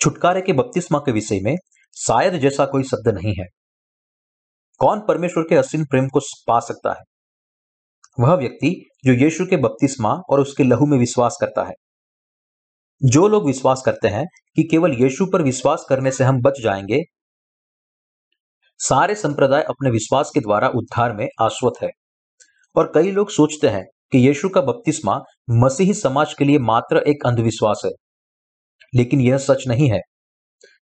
छुटकारे 0.00 0.40
के 0.40 0.52
बपतिस्मा 0.52 0.98
के 0.98 1.12
विषय 1.12 1.40
में 1.42 1.56
शायद 1.96 2.34
जैसा 2.34 2.66
कोई 2.66 2.82
शब्द 2.82 3.08
नहीं 3.08 3.34
है। 3.40 3.46
कौन 4.78 5.00
परमेश्वर 5.00 5.42
के 5.42 5.54
असीम 5.54 5.84
प्रेम 5.84 6.08
को 6.08 6.20
पा 6.20 6.60
सकता 6.60 6.92
है? 6.92 7.02
वह 8.20 8.34
व्यक्ति 8.34 8.88
जो 9.04 9.12
यीशु 9.12 9.46
के 9.46 9.56
बपतिस्मा 9.56 10.14
और 10.30 10.40
उसके 10.40 10.64
लहू 10.64 10.86
में 10.86 10.98
विश्वास 10.98 11.38
करता 11.40 11.64
है। 11.64 11.72
जो 13.04 13.28
लोग 13.28 13.46
विश्वास 13.46 13.82
करते 13.86 14.08
हैं 14.08 14.26
कि 14.56 14.62
केवल 14.62 14.92
यीशु 14.92 15.26
पर 15.26 15.42
विश्वास 15.42 15.86
करने 15.88 16.10
से 16.10 16.24
हम 16.24 16.40
बच 16.42 16.60
जाएँगे, 16.62 17.02
सारे 18.78 19.14
संप्रदाय 19.14 19.62
अपने 19.62 19.90
विश्वास 19.90 20.30
के 20.34 20.40
द्वारा 20.40 20.68
उद्धार 20.68 21.12
में 21.12 21.28
आश्वत 21.40 21.72
है। 21.82 21.90
और 22.76 22.92
कई 22.94 23.10
लोग 23.10 23.30
सोचते 23.30 23.68
हैं 23.68 23.84
कि 24.12 24.18
यीशु 24.18 24.48
का 24.48 24.60
बपतिस्मा 24.60 25.20
मसीही 25.50 25.94
समाज 25.94 26.34
के 26.34 26.44
लिए 26.44 26.58
मात्र 26.58 26.96
एक 26.96 27.26
अंधविश्वास 27.26 27.82
है। 27.84 27.90
लेकिन 28.92 29.20
यह 29.20 29.38
सच 29.40 29.64
नहीं 29.68 29.90
है। 29.90 30.00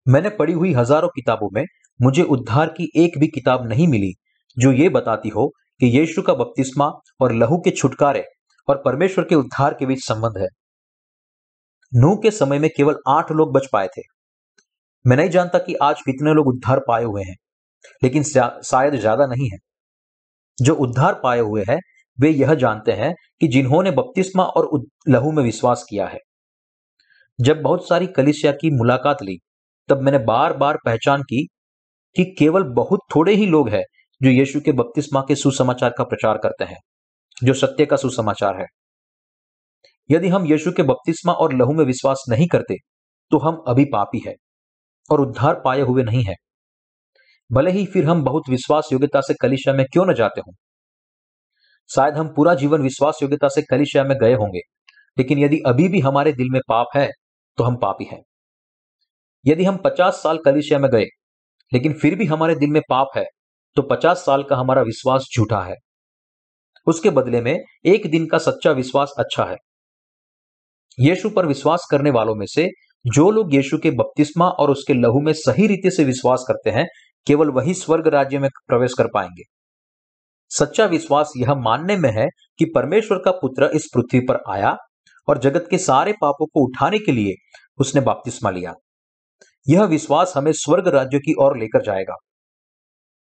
मैंने 0.06 0.30
पढ़ी 0.30 0.54
हुई 0.54 0.74
हज़ारों 0.74 1.10
किताबों 1.10 1.50
में 1.54 1.64
मुझे 2.00 2.24
उद्धार 2.24 2.70
की 2.70 2.90
एक 2.96 3.18
भी 3.20 3.28
किताब 3.30 3.68
नहीं 3.70 3.88
मिली, 3.88 4.14
जो 4.58 4.72
ये 4.72 4.90
बताती 4.90 5.30
हो 5.30 5.48
कि 5.82 5.88
यीशु 5.90 6.22
का 6.22 6.34
बपतिस्मा 6.34 6.86
और 7.22 7.34
लहू 7.34 7.58
के 7.58 7.72
छुटकारे 7.72 8.24
और 8.68 8.82
परमेश्वर 8.86 9.26
के 9.26 9.36
उद्धार 9.36 9.74
के 9.74 9.86
बीच 9.86 10.06
संबंध 10.06 10.38
है। 10.38 10.48
नूह 11.92 12.16
के 12.16 12.32
समय 12.32 12.60
में 12.60 12.70
केवल 12.78 12.96
आठ 13.10 13.32
लोग 13.32 13.54
बच 13.54 13.68
पाए 13.74 13.88
थे। 13.88 14.02
मैं 15.06 15.18
नहीं 15.18 15.30
जानता 15.30 15.60
कि 15.60 15.74
आज 15.84 16.02
कितने 16.02 16.34
लोग 16.34 16.48
उद्धार 16.48 16.80
पाए 16.88 17.04
हुए 17.04 17.24
हैं, 17.24 17.36
लेकिन 18.02 18.24
शायद 18.24 18.96
ज़्यादा 18.96 19.26
नहीं 19.26 19.50
है। 19.50 19.58
जो 20.58 20.74
उद्धार 20.78 21.20
पाए 21.24 21.40
हुए 21.40 21.64
हैं, 21.70 21.80
वे 22.18 22.30
यह 22.30 22.54
जानते 22.56 22.92
हैं 22.92 23.14
कि 23.42 23.48
जिन्होंने 23.48 23.92
बपतिस्मा 23.92 24.44
और 24.46 24.70
लहू 25.10 25.32
में 25.32 25.44
विश्वास 25.44 25.86
किया 25.90 26.08
है। 26.08 26.20
जब 27.44 27.62
बहुत 27.62 27.88
सारी 27.88 28.08
कलिसिया 28.08 28.52
की 28.52 28.70
मुलाकात 28.72 29.22
ली, 29.24 29.38
तब 29.90 30.02
मैंने 30.02 30.18
बार 30.18 30.54
बार 30.58 30.78
पहचान 30.86 31.22
की 31.22 31.46
कि 32.16 32.24
केवल 32.40 32.64
बहुत 32.74 33.00
थोड़े 33.16 33.34
ही 33.34 33.46
लोग 33.46 33.70
हैं 33.70 33.84
जो 34.22 34.30
यीशु 34.30 34.60
के 34.62 34.72
बपतिस्मा 34.72 35.22
के 35.22 35.36
सुसमाचार 35.36 35.94
का 35.98 36.04
प्रचार 36.04 36.38
करते 36.38 36.64
हैं, 36.64 36.78
जो 37.44 37.54
सत्य 37.54 37.86
का 37.86 37.96
सुसमाचार 37.96 38.60
है। 38.62 38.66
यदि 40.10 40.28
हम 40.28 40.46
यीशु 40.48 40.72
के 40.72 40.84
बपतिस्मा 40.84 41.34
और 41.34 41.54
लहू 41.54 41.74
में 41.74 41.84
विश्वास 41.86 42.24
नहीं 42.30 42.48
करते 42.48 42.76
तो 43.32 43.38
हम 43.38 43.62
अभी 43.68 43.86
पापी 43.86 44.22
है 44.28 44.34
और 45.10 45.22
उद्धार 45.22 45.62
पाए 45.66 45.82
हुए 45.82 46.04
नहीं 46.04 46.24
है। 46.24 46.36
भले 47.50 47.72
ही 47.72 47.86
फिर 47.86 48.06
हम 48.06 48.24
बहुत 48.24 48.50
विश्वास 48.50 48.90
योग्यता 48.94 49.22
से 49.22 49.34
कलिशा 49.34 49.74
में 49.74 49.86
क्यों 49.94 50.06
न 50.06 50.14
जाते 50.14 50.42
हों? 50.42 50.54
शायद 51.90 52.16
हम 52.16 52.28
पूरा 52.28 52.54
जीवन 52.56 52.82
विश्वास 52.82 53.20
योग्यता 53.24 53.48
से 53.48 53.62
कलिशा 53.62 54.04
में 54.04 54.18
गए 54.18 54.34
होंगे, 54.34 54.60
लेकिन 55.18 55.40
यदि 55.40 55.60
अभी 55.68 55.88
भी 55.88 56.00
हमारे 56.00 56.34
दिल 56.34 56.50
में 56.52 56.62
पाप 56.70 56.88
है 56.96 57.10
तो 57.58 57.64
हम 57.64 57.76
पापी 57.76 58.06
हैं। 58.06 58.22
यदि 59.46 59.64
हम 59.64 59.78
पचास 59.78 60.22
साल 60.24 60.38
कलिशा 60.38 60.78
में 60.80 60.90
गए, 60.92 61.06
लेकिन 61.72 61.94
फिर 61.94 62.16
भी 62.16 62.26
हमारे 62.26 62.56
दिल 62.56 62.70
में 62.70 62.82
पाप 62.90 63.18
है 63.18 63.26
तो 63.78 63.82
पचास 63.82 64.18
साल 64.18 64.44
का 64.44 64.56
हमारा 64.56 64.82
विश्वास 64.82 65.28
झूठा 65.36 65.62
है। 65.62 65.76
उसके 66.88 67.10
बदले 67.10 67.42
में 67.42 67.54
एक 67.86 68.10
दिन 68.12 68.26
का 68.28 68.38
सच्चा 68.38 68.72
विश्वास 68.72 69.14
अच्छा 69.20 69.44
है। 69.44 69.56
यीशु 70.98 71.30
पर 71.30 71.46
विश्वास 71.46 71.88
करने 71.92 72.10
वालों 72.10 72.36
में 72.36 72.46
से 72.46 72.68
जो 73.06 73.30
लोग 73.32 73.54
यीशु 73.56 73.78
के 73.78 73.92
बपतिस्मा 73.92 74.48
और 74.50 74.72
उसके 74.72 74.94
लहू 74.94 75.22
में 75.22 75.32
सही 75.34 75.68
रीति 75.68 75.92
से 75.92 76.04
विश्वास 76.04 76.46
करते 76.48 76.70
हैं, 76.70 76.86
केवल 77.28 77.50
वही 77.50 77.74
स्वर्ग 77.74 78.08
राज्य 78.08 78.40
में 78.40 78.50
प्रवेश 78.68 78.94
कर 78.98 79.08
पाएँगे। 79.08 79.44
सच्चा 80.52 80.86
विश्वास 80.86 81.32
यह 81.38 81.54
मानने 81.56 81.98
में 81.98 82.10
है 82.12 82.28
कि 82.60 82.66
परमेश्वर 82.76 83.18
का 83.18 83.32
पुत्र 83.32 83.70
इस 83.76 83.90
पृथ्वी 83.94 84.20
पर 84.20 84.40
आया 84.50 84.76
और 85.28 85.38
जगत 85.38 85.68
के 85.70 85.78
सारे 85.78 86.14
पापों 86.14 86.46
को 86.46 86.66
उठाने 86.66 87.00
के 87.00 87.12
लिए 87.12 87.34
उसने 87.78 88.02
बपतिस्मा 88.02 88.50
लिया। 88.50 88.74
यह 89.68 89.84
विश्वास 89.84 90.34
हमें 90.38 90.52
स्वर्ग 90.52 90.88
राज्य 90.88 91.20
की 91.20 91.34
ओर 91.40 91.58
लेकर 91.58 91.82
जाएगा। 91.82 92.16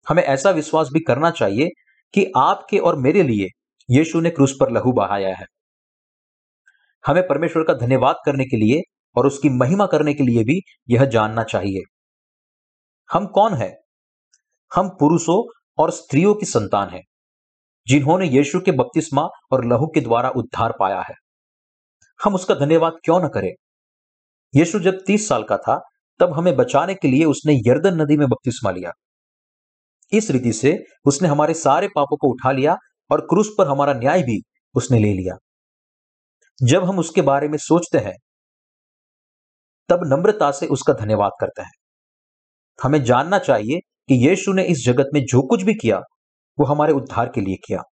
हमें 0.09 0.23
ऐसा 0.23 0.51
विश्वास 0.51 0.89
भी 0.93 1.01
करना 1.01 1.31
चाहिए 1.31 1.69
कि 2.15 2.33
आपके 2.37 2.79
और 2.79 2.97
मेरे 2.97 3.23
लिए 3.23 3.49
यीशु 3.91 4.21
ने 4.21 4.31
क्रूस 4.31 4.57
पर 4.61 4.71
लहू 4.71 4.93
बहाया 4.93 5.35
है। 5.37 5.47
हमें 7.07 7.23
परमेश्वर 7.29 7.63
का 7.63 7.75
धन्यवाद 7.75 8.17
करने 8.27 8.45
के 8.45 8.57
लिए 8.57 8.81
और 9.17 9.27
उसकी 9.27 9.49
महिमा 9.49 9.87
करने 9.87 10.15
के 10.15 10.23
लिए 10.23 10.45
भी 10.45 10.61
यह 10.91 11.05
जानना 11.05 11.45
चाहिए। 11.45 11.83
हम 13.13 13.27
कौन 13.27 13.55
है? 13.55 13.77
हम 14.75 14.89
पुरुषों 14.89 15.43
और 15.79 15.91
स्त्रियों 15.91 16.35
की 16.35 16.47
संतान 16.47 16.89
है, 16.89 17.01
जिन्होंने 17.87 18.27
यीशु 18.27 18.61
के 18.61 18.73
बपतिस्मा 18.73 19.23
और 19.23 19.65
लहू 19.65 19.87
के 19.87 20.01
द्वारा 20.01 20.31
उद्धार 20.31 20.75
पाया 20.81 21.01
है। 21.01 21.15
हम 22.25 22.35
उसका 22.35 22.55
धन्यवाद 22.55 22.93
क्यों 23.05 23.21
न 23.21 23.29
करें? 23.29 23.53
यीशु 24.57 24.81
जब 24.81 24.99
तीस 25.07 25.29
साल 25.29 25.43
का 25.43 25.57
था, 25.57 25.81
तब 26.21 26.33
हमें 26.33 26.57
बचाने 26.57 26.95
के 26.95 27.09
लिए 27.09 27.25
उसने 27.25 27.55
यर्दन 27.55 28.03
नदी 28.03 28.17
में 28.17 28.29
बपतिस्मा 28.29 28.71
लिया। 28.71 28.93
इस 30.13 30.31
रीति 30.31 30.53
से 30.53 30.79
उसने 31.05 31.29
हमारे 31.29 31.55
सारे 31.55 31.89
पापों 31.89 32.17
को 32.17 32.29
उठा 32.29 32.53
लिया 32.53 32.77
और 33.11 33.21
क्रूस 33.21 33.51
पर 33.59 33.69
हमारा 33.69 33.93
न्याय 33.93 34.23
भी 34.23 34.43
उसने 34.75 34.99
ले 34.99 35.13
लिया। 35.13 35.35
जब 36.63 36.85
हम 36.85 36.99
उसके 36.99 37.23
बारे 37.23 37.49
में 37.49 37.59
सोचते 37.59 37.99
हैं, 37.99 38.17
तब 39.89 40.01
नम्रता 40.05 40.51
से 40.51 40.67
उसका 40.67 40.93
धन्यवाद 40.93 41.33
करते 41.41 41.63
हैं। 41.63 41.73
हमें 42.83 43.05
जानना 43.05 43.39
चाहिए 43.39 43.79
कि 43.79 44.29
यीशु 44.29 44.53
ने 44.53 44.65
इस 44.65 44.85
जगत 44.87 45.07
में 45.15 45.25
जो 45.25 45.43
कुछ 45.43 45.63
भी 45.63 45.75
किया, 45.75 45.99
वो 46.59 46.65
हमारे 46.65 46.93
उद्धार 46.93 47.29
के 47.35 47.41
लिए 47.41 47.55
किया। 47.55 47.83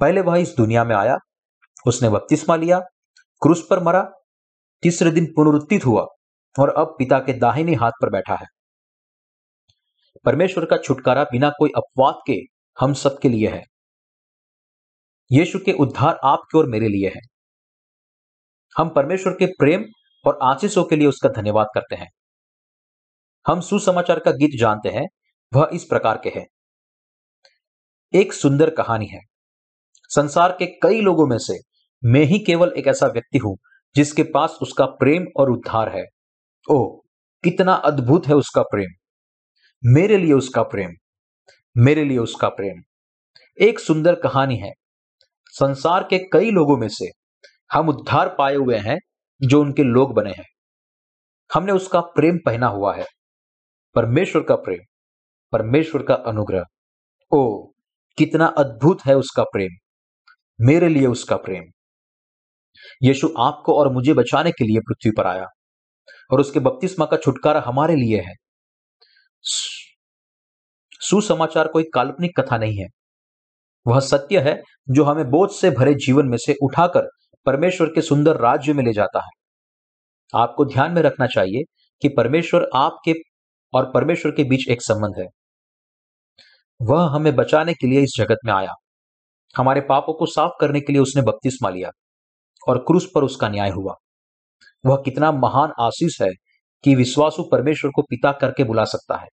पहले 0.00 0.20
वह 0.20 0.36
इस 0.36 0.54
दुनिया 0.56 0.84
में 0.84 0.96
आया, 0.96 1.16
उसने 1.86 2.08
बपतिस्मा 2.08 2.56
लिया 2.56 2.80
क्रूस 3.44 3.66
पर 3.70 3.82
मरा, 3.82 4.10
तीसरे 4.82 5.10
दिन 5.10 5.26
पुनरुत्थित 5.26 5.86
हुआ 5.86 6.02
और 6.60 6.68
अब 6.68 6.86
पिता 6.98 7.18
के 7.18 7.32
दाहिने 7.32 7.74
हाथ 7.74 7.90
पर 8.02 8.10
बैठा 8.10 8.34
है। 8.34 8.46
परमेश्वर 10.24 10.64
का 10.64 10.76
छुटकारा 10.76 11.24
बिना 11.24 11.50
कोई 11.50 11.70
अपवाद 11.76 12.14
के 12.26 12.36
हम 12.80 12.94
सबके 12.94 13.28
लिए 13.28 13.48
है। 13.48 13.62
यीशु 15.32 15.58
के 15.58 15.72
उद्धार 15.72 16.20
आपके 16.24 16.58
और 16.58 16.66
मेरे 16.66 16.88
लिए 16.88 17.08
है। 17.08 17.20
हम 18.78 18.88
परमेश्वर 18.88 19.32
के 19.32 19.46
प्रेम 19.46 19.84
और 20.26 20.38
आशीषों 20.42 20.84
के 20.84 20.96
लिए 20.96 21.08
उसका 21.08 21.28
धन्यवाद 21.28 21.66
करते 21.74 21.94
हैं। 21.94 22.10
हम 23.46 23.60
सुसमाचार 23.60 24.18
का 24.18 24.30
गीत 24.30 24.60
जानते 24.60 24.88
हैं, 24.88 25.06
वह 25.54 25.70
इस 25.72 25.84
प्रकार 25.84 26.20
के 26.24 26.28
है। 26.28 26.46
एक 28.14 28.32
सुंदर 28.32 28.70
कहानी 28.70 29.06
है। 29.06 29.20
संसार 30.08 30.52
के 30.52 30.66
कई 30.66 31.00
लोगों 31.00 31.26
में 31.26 31.38
से 31.38 31.73
मैं 32.06 32.20
ही 32.20 32.38
केवल 32.38 32.72
एक 32.78 32.86
ऐसा 32.86 33.06
व्यक्ति 33.06 33.38
हूँ, 33.38 33.56
जिसके 33.96 34.22
पास 34.22 34.58
उसका 34.62 34.86
प्रेम 34.86 35.26
और 35.36 35.50
उद्धार 35.50 35.96
है। 35.98 36.04
ओ 36.70 36.96
कितना 37.44 37.72
अद्भुत 37.72 38.26
है 38.26 38.34
उसका 38.34 38.62
प्रेम। 38.62 38.90
मेरे 39.84 40.18
लिए 40.18 40.32
उसका 40.32 40.62
प्रेम। 40.62 40.90
मेरे 41.76 42.04
लिए 42.04 42.18
उसका 42.18 42.48
प्रेम। 42.48 42.82
एक 43.60 43.78
सुंदर 43.78 44.14
कहानी 44.14 44.56
है। 44.56 44.72
संसार 45.48 46.04
के 46.04 46.18
कई 46.18 46.50
लोगों 46.50 46.76
में 46.76 46.88
से 46.88 47.06
हम 47.72 47.88
उद्धार 47.88 48.34
पाए 48.38 48.54
हुए 48.54 48.76
हैं, 48.76 48.98
जो 49.42 49.60
उनके 49.60 49.82
लोग 49.82 50.14
बने 50.14 50.30
हैं। 50.30 50.46
हमने 51.54 51.72
उसका 51.72 52.00
प्रेम 52.00 52.38
पहना 52.46 52.66
हुआ 52.66 52.96
है। 52.96 53.04
परमेश्वर 53.94 54.42
का 54.42 54.54
प्रेम। 54.54 54.80
परमेश्वर 55.52 56.02
का 56.02 56.14
अनुग्रह। 56.14 56.64
ओ 57.32 57.66
कितना 58.18 58.46
अद्भुत 58.46 58.98
है 59.06 59.14
उसका 59.14 59.42
प्रेम। 59.42 59.70
मेरे 60.60 60.88
लिए 60.88 61.06
उसका 61.06 61.36
प्रेम। 61.36 61.64
यीशु 63.02 63.28
आपको 63.38 63.78
और 63.78 63.92
मुझे 63.92 64.14
बचाने 64.14 64.50
के 64.50 64.64
लिए 64.64 64.80
पृथ्वी 64.80 65.10
पर 65.18 65.26
आया 65.26 65.46
और 66.32 66.40
उसके 66.40 66.60
बपतिस्मा 66.60 67.06
का 67.06 67.16
छुटकारा 67.16 67.62
हमारे 67.66 67.96
लिए 67.96 68.20
है। 68.20 68.34
सुसमाचार 71.00 71.68
कोई 71.68 71.84
काल्पनिक 71.94 72.40
कथा 72.40 72.58
नहीं 72.58 72.78
है। 72.78 72.86
वह 73.86 74.00
सत्य 74.00 74.40
है 74.40 74.62
जो 74.90 75.04
हमें 75.04 75.24
बोझ 75.24 75.50
से 75.50 75.70
भरे 75.70 75.94
जीवन 75.94 76.26
में 76.26 76.38
से 76.38 76.54
उठाकर 76.62 77.08
परमेश्वर 77.46 77.86
के 77.86 78.02
सुंदर 78.02 78.36
राज्य 78.36 78.72
में 78.72 78.84
ले 78.84 78.92
जाता 78.92 79.18
है। 79.24 79.30
आपको 80.34 80.64
ध्यान 80.64 80.92
में 80.92 81.02
रखना 81.02 81.26
चाहिए 81.26 81.62
कि 82.02 82.08
परमेश्वर 82.08 82.68
आपके 82.74 83.12
और 83.74 83.90
परमेश्वर 83.94 84.32
के 84.32 84.44
बीच 84.44 84.68
एक 84.68 84.82
संबंध 84.82 85.14
है। 85.18 85.26
वह 86.82 87.14
हमें 87.14 87.36
बचाने 87.36 87.74
के 87.74 87.86
लिए 87.86 88.00
इस 88.00 88.14
जगत 88.16 88.38
में 88.44 88.52
आया। 88.52 88.72
हमारे 89.56 89.80
पापों 89.80 90.14
को 90.14 90.26
साफ़ 90.26 90.52
करने 90.60 90.80
के 90.80 90.92
लिए 90.92 91.02
उसने 91.02 91.22
बपतिस्मा 91.22 91.68
लिया। 91.70 91.90
और 92.68 92.78
क्रूस 92.78 93.10
पर 93.14 93.24
उसका 93.24 93.48
न्याय 93.48 93.70
हुआ। 93.70 93.94
वह 94.86 95.02
कितना 95.04 95.32
महान 95.32 95.72
आशीष 95.80 96.22
है 96.22 96.28
कि 96.84 96.94
विश्वासु 96.94 97.42
परमेश्वर 97.52 97.90
को 97.94 98.02
पिता 98.02 98.32
करके 98.32 98.64
बुला 98.64 98.84
सकता 98.84 99.16
है। 99.16 99.28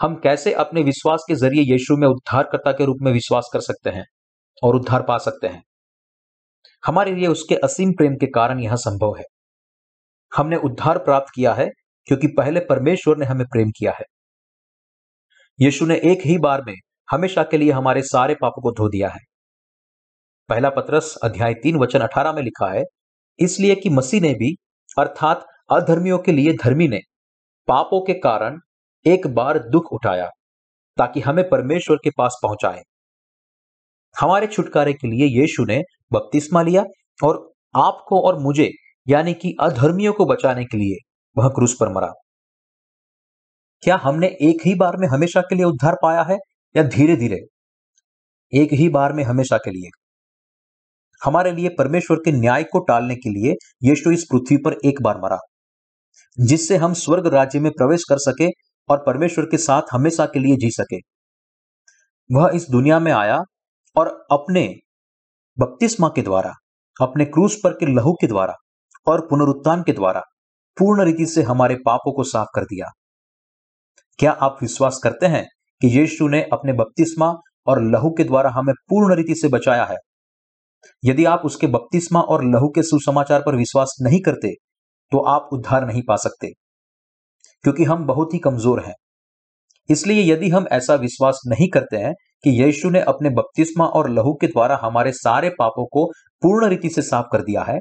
हम 0.00 0.14
कैसे 0.14 0.52
अपने 0.52 0.82
विश्वास 0.82 1.24
के 1.28 1.34
ज़रिए 1.34 1.62
यीशु 1.62 1.96
में 1.96 2.08
उद्धारकर्ता 2.08 2.72
के 2.72 2.84
रूप 2.84 2.96
में 3.02 3.12
विश्वास 3.12 3.50
कर 3.52 3.60
सकते 3.60 3.90
हैं 3.90 4.04
और 4.62 4.76
उद्धार 4.76 5.02
पा 5.02 5.18
सकते 5.18 5.46
हैं? 5.46 5.62
हमारे 6.86 7.14
लिए 7.14 7.26
उसके 7.26 7.54
असीम 7.54 7.92
प्रेम 7.92 8.14
के 8.14 8.26
कारण 8.26 8.60
यह 8.60 8.74
संभव 8.74 9.16
है। 9.18 9.24
हमने 10.36 10.56
उद्धार 10.56 10.98
प्राप्त 10.98 11.32
किया 11.34 11.54
है 11.54 11.66
क्योंकि 12.06 12.26
पहले 12.26 12.60
परमेश्वर 12.60 13.16
ने 13.16 13.26
हमें 13.26 13.46
प्रेम 13.46 13.70
किया 13.70 13.92
है। 13.92 14.04
यीशु 15.60 15.86
ने 15.86 15.96
एक 15.96 16.18
ही 16.24 16.38
बार 16.38 16.62
में 16.62 16.74
हमेशा 17.10 17.42
के 17.42 17.58
लिए 17.58 17.70
हमारे 17.72 18.02
सारे 18.02 18.34
पापों 18.34 18.62
को 18.62 18.72
धो 18.72 18.88
दिया 18.88 19.08
है। 19.08 19.20
पहला 20.48 20.70
पत्रस 20.70 21.16
अध्याय 21.22 21.54
तीन, 21.54 21.76
वचन 21.76 21.98
अठारह 21.98 22.32
में 22.32 22.42
लिखा 22.42 22.72
है, 22.72 22.82
इसलिए 23.38 23.74
कि 23.74 23.90
मसीह 23.90 24.20
ने 24.20 24.34
भी, 24.34 24.54
अर्थात 24.98 25.46
अधर्मियों 25.72 26.18
के 26.18 26.32
लिए 26.32 26.52
धर्मी 26.52 26.88
ने, 26.88 26.98
पापों 27.68 28.00
के 28.00 28.14
कारण 28.14 28.58
एक 29.06 29.26
बार 29.26 29.58
दुख 29.58 29.92
उठाया, 29.92 30.28
ताकि 30.96 31.20
हमें 31.20 31.48
परमेश्वर 31.48 31.96
के 31.96 32.10
पास 32.18 32.38
पहुँचाए। 32.42 32.82
हमारे 34.20 34.46
छुटकारे 34.46 34.92
के 34.92 35.08
लिए 35.08 35.40
यीशु 35.40 35.64
ने 35.64 35.82
बपतिस्मा 36.12 36.62
लिया 36.62 36.84
और 37.24 37.52
आपको 37.76 38.20
और 38.20 38.38
मुझे, 38.38 38.70
यानी 39.08 39.34
कि 39.34 39.56
अधर्मियों 39.60 40.12
को 40.12 40.26
बचाने 40.26 40.64
के 40.64 40.76
लिए, 40.76 40.96
वह 41.38 41.48
क्रूस 41.48 41.76
पर 41.80 41.88
मरा। 41.88 42.12
क्या 43.82 43.96
हमने 43.96 44.26
एक 44.26 44.66
ही 44.66 44.74
बार 44.74 44.96
में 44.96 45.08
हमेशा 45.08 45.40
के 45.40 45.54
लिए 45.54 45.64
उद्धार 45.64 45.96
पाया 46.02 46.22
है 46.22 46.36
या 46.76 46.82
धीरे 46.82 47.16
धीरे 47.16 47.40
एक 48.52 48.72
ही 48.72 48.88
बार 48.88 49.12
में 49.12 49.24
हमेशा 49.24 49.56
के 49.56 49.70
लिए। 49.70 50.03
हमारे 51.24 51.52
लिए 51.52 51.68
परमेश्वर 51.68 52.16
के 52.16 52.32
न्याय 52.32 52.64
को 52.64 52.78
टालने 52.78 53.14
के 53.16 53.30
लिए 53.30 53.54
यीशु 53.82 54.10
इस 54.10 54.24
पृथ्वी 54.32 54.56
पर 54.56 54.76
एक 54.84 55.02
बार 55.02 55.20
मरा, 55.22 55.38
जिससे 56.38 56.76
हम 56.76 56.94
स्वर्ग 56.94 57.26
राज्य 57.26 57.60
में 57.60 57.70
प्रवेश 57.72 58.04
कर 58.08 58.18
सके 58.18 58.48
और 58.88 59.02
परमेश्वर 59.06 59.44
के 59.44 59.58
साथ 59.58 59.82
हमेशा 59.92 60.26
के 60.26 60.38
लिए 60.38 60.56
जी 60.56 60.70
सके। 60.70 60.98
वह 62.30 62.50
इस 62.54 62.66
दुनिया 62.70 62.98
में 62.98 63.12
आया 63.12 63.38
और 63.96 64.08
अपने 64.32 64.68
बपतिस्मा 65.58 66.08
के 66.08 66.22
द्वारा, 66.22 66.52
अपने 67.00 67.24
क्रूस 67.24 67.60
पर 67.64 67.72
के 67.72 67.86
लहू 67.86 68.12
के 68.12 68.26
द्वारा 68.26 68.54
और 69.06 69.20
पुनरुत्थान 69.20 69.82
के 69.82 69.92
द्वारा 69.92 70.20
पूर्ण 70.76 71.04
रीति 71.04 71.26
से 71.26 71.42
हमारे 71.42 71.74
पापों 71.86 72.12
को 72.12 72.24
साफ़ 72.24 72.48
कर 72.54 72.64
दिया। 72.64 72.86
क्या 74.18 74.32
आप 74.32 74.58
विश्वास 74.62 75.00
करते 75.04 75.26
हैं 75.26 75.44
कि 75.80 75.88
यीशु 75.98 76.28
ने 76.28 76.42
अपने 76.52 76.72
बपतिस्मा 76.72 77.32
और 77.66 77.82
लहू 77.82 78.10
के 78.10 78.24
द्वारा 78.24 78.50
हमें 78.50 78.74
पूर्ण 78.88 79.16
रीति 79.16 79.34
से 79.34 79.48
बचाया 79.48 79.84
है? 79.84 79.96
यदि 81.04 81.24
आप 81.26 81.42
उसके 81.44 81.66
बपतिस्मा 81.68 82.20
और 82.22 82.44
लहू 82.46 82.68
के 82.70 82.82
सुसमाचार 82.84 83.42
पर 83.42 83.56
विश्वास 83.56 83.96
नहीं 84.02 84.20
करते 84.22 84.52
तो 85.12 85.18
आप 85.28 85.48
उद्धार 85.52 85.86
नहीं 85.86 86.02
पा 86.02 86.16
सकते, 86.18 86.50
क्योंकि 87.64 87.84
हम 87.84 88.06
बहुत 88.06 88.34
ही 88.34 88.38
कमज़ोर 88.40 88.84
हैं। 88.84 88.94
इसलिए 89.88 90.22
यदि 90.24 90.48
हम 90.50 90.66
ऐसा 90.72 90.94
विश्वास 90.96 91.40
नहीं 91.48 91.68
करते 91.70 91.96
हैं 91.96 92.12
कि 92.44 92.50
यीशु 92.52 92.90
ने 92.90 93.00
अपने 93.02 93.30
बपतिस्मा 93.32 93.86
और 93.88 94.08
लहू 94.10 94.32
के 94.40 94.46
द्वारा 94.46 94.78
हमारे 94.82 95.12
सारे 95.14 95.50
पापों 95.58 95.84
को 95.88 96.04
पूर्ण 96.42 96.68
रीति 96.68 96.88
से 96.90 97.02
साफ़ 97.04 97.26
कर 97.32 97.42
दिया 97.42 97.62
है 97.64 97.78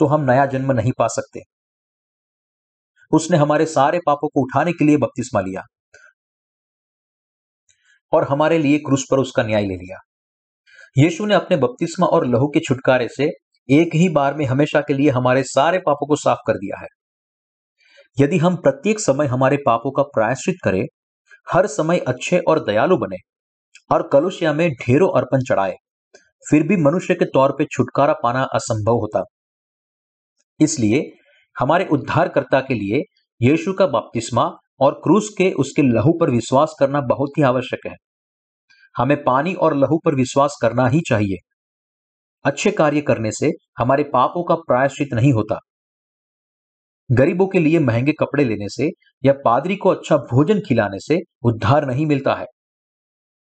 तो 0.00 0.06
हम 0.06 0.24
नया 0.24 0.46
जन्म 0.48 0.72
नहीं 0.72 0.92
पा 0.98 1.06
सकते। 1.10 1.40
उसने 3.12 3.36
हमारे 3.36 3.66
सारे 3.68 3.98
पापों 4.06 4.28
को 4.28 4.42
उठाने 4.42 4.72
के 4.72 4.84
लिए 4.84 4.96
बपतिस्मा 4.98 5.40
लिया 5.42 5.62
और 8.12 8.24
हमारे 8.24 8.58
लिए 8.58 8.78
क्रूस 8.80 9.04
पर 9.10 9.18
उसका 9.18 9.42
न्याय 9.42 9.62
ले 9.62 9.74
लिया। 9.76 9.98
यीशु 10.96 11.26
ने 11.26 11.34
अपने 11.34 11.56
बपतिस्मा 11.56 12.06
और 12.06 12.26
लहू 12.26 12.48
के 12.48 12.60
छुटकारे 12.60 13.08
से 13.08 13.30
एक 13.68 13.94
ही 13.94 14.08
बार 14.08 14.34
में 14.34 14.44
हमेशा 14.44 14.80
के 14.80 14.94
लिए 14.94 15.10
हमारे 15.10 15.42
सारे 15.42 15.78
पापों 15.78 16.06
को 16.06 16.16
साफ़ 16.16 16.38
कर 16.46 16.54
दिया 16.54 16.80
है। 16.80 16.88
यदि 18.18 18.38
हम 18.38 18.56
प्रत्येक 18.56 19.00
समय 19.00 19.26
हमारे 19.26 19.56
पापों 19.56 19.90
का 19.90 20.02
प्रायश्चित 20.14 20.56
करें, 20.64 20.84
हर 21.46 21.66
समय 21.66 21.98
अच्छे 21.98 22.38
और 22.38 22.64
दयालु 22.64 22.96
बने 22.96 23.16
और 23.90 24.08
कलुशिया 24.12 24.52
में 24.52 24.68
ढेरों 24.72 25.08
अर्पण 25.16 25.42
चढ़ाए, 25.42 25.74
फिर 26.50 26.62
भी 26.62 26.76
मनुष्य 26.76 27.14
के 27.14 27.24
तौर 27.24 27.52
पर 27.52 27.66
छुटकारा 27.72 28.12
पाना 28.12 28.42
असंभव 28.54 28.98
होता। 28.98 29.24
इसलिए 30.60 31.02
हमारे 31.56 31.86
उद्धारकर्ता 31.92 32.60
के 32.60 32.74
लिए 32.74 33.02
यीशु 33.40 33.72
का 33.72 33.86
बपतिस्मा 33.86 34.50
और 34.80 34.94
क्रूस 34.94 35.28
के 35.38 35.50
उसके 35.52 35.82
लहू 35.82 36.12
पर 36.20 36.30
विश्वास 36.30 36.74
करना 36.80 37.00
बहुत 37.00 37.38
ही 37.38 37.42
आवश्यक 37.42 37.86
है। 37.86 37.94
हमें 38.96 39.22
पानी 39.24 39.54
और 39.54 39.76
लहू 39.76 39.98
पर 40.04 40.14
विश्वास 40.14 40.58
करना 40.62 40.86
ही 40.88 41.00
चाहिए। 41.00 41.36
अच्छे 42.44 42.70
कार्य 42.70 43.00
करने 43.00 43.32
से 43.32 43.50
हमारे 43.78 44.02
पापों 44.02 44.44
का 44.44 44.54
प्रायश्चित 44.54 45.14
नहीं 45.14 45.32
होता। 45.32 45.58
गरीबों 47.10 47.46
के 47.46 47.58
लिए 47.58 47.78
महँगे 47.78 48.12
कपड़े 48.12 48.44
लेने 48.44 48.68
से 48.68 48.90
या 49.24 49.32
पादरी 49.44 49.76
को 49.76 49.88
अच्छा 49.88 50.16
भोजन 50.16 50.60
खिलाने 50.60 50.98
से 50.98 51.18
उद्धार 51.42 51.86
नहीं 51.86 52.06
मिलता 52.06 52.34
है। 52.34 52.46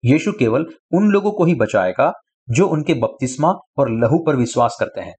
यीशु 0.04 0.32
केवल 0.32 0.66
उन 0.92 1.10
लोगों 1.10 1.32
को 1.32 1.44
ही 1.44 1.54
बचाएगा 1.54 2.12
जो 2.48 2.66
उनके 2.68 2.94
बपतिस्मा 2.94 3.48
और 3.78 3.90
लहू 3.90 4.18
पर 4.26 4.36
विश्वास 4.36 4.76
करते 4.80 5.00
हैं। 5.00 5.14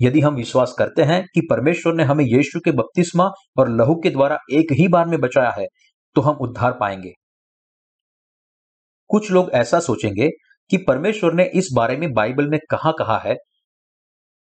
यदि 0.00 0.20
हम 0.20 0.34
विश्वास 0.34 0.74
करते 0.78 1.02
हैं 1.02 1.22
कि 1.34 1.40
परमेश्वर 1.40 1.94
ने 1.94 2.04
हमें 2.04 2.24
यीशु 2.24 2.60
के 2.60 2.72
बपतिस्मा 2.72 3.30
और 3.58 3.70
लहू 3.70 3.94
के 3.94 4.10
द्वारा 4.10 4.38
एक 4.52 4.72
ही 4.72 4.88
बार 4.88 5.06
में 5.06 5.18
बचाया 5.20 5.50
है 5.50 5.66
तो 6.16 6.20
हम 6.20 6.36
उद्धार 6.36 6.72
पाएँगे। 6.72 7.12
कुछ 9.08 9.30
लोग 9.30 9.50
ऐसा 9.50 9.80
सोचेंगे 9.80 10.28
कि 10.70 10.76
परमेश्वर 10.76 11.32
ने 11.32 11.44
इस 11.44 11.68
बारे 11.76 11.96
में 11.96 12.12
बाइबल 12.12 12.48
में 12.48 12.58
कहा 12.70 12.90
कहा 12.90 13.18
है 13.18 13.34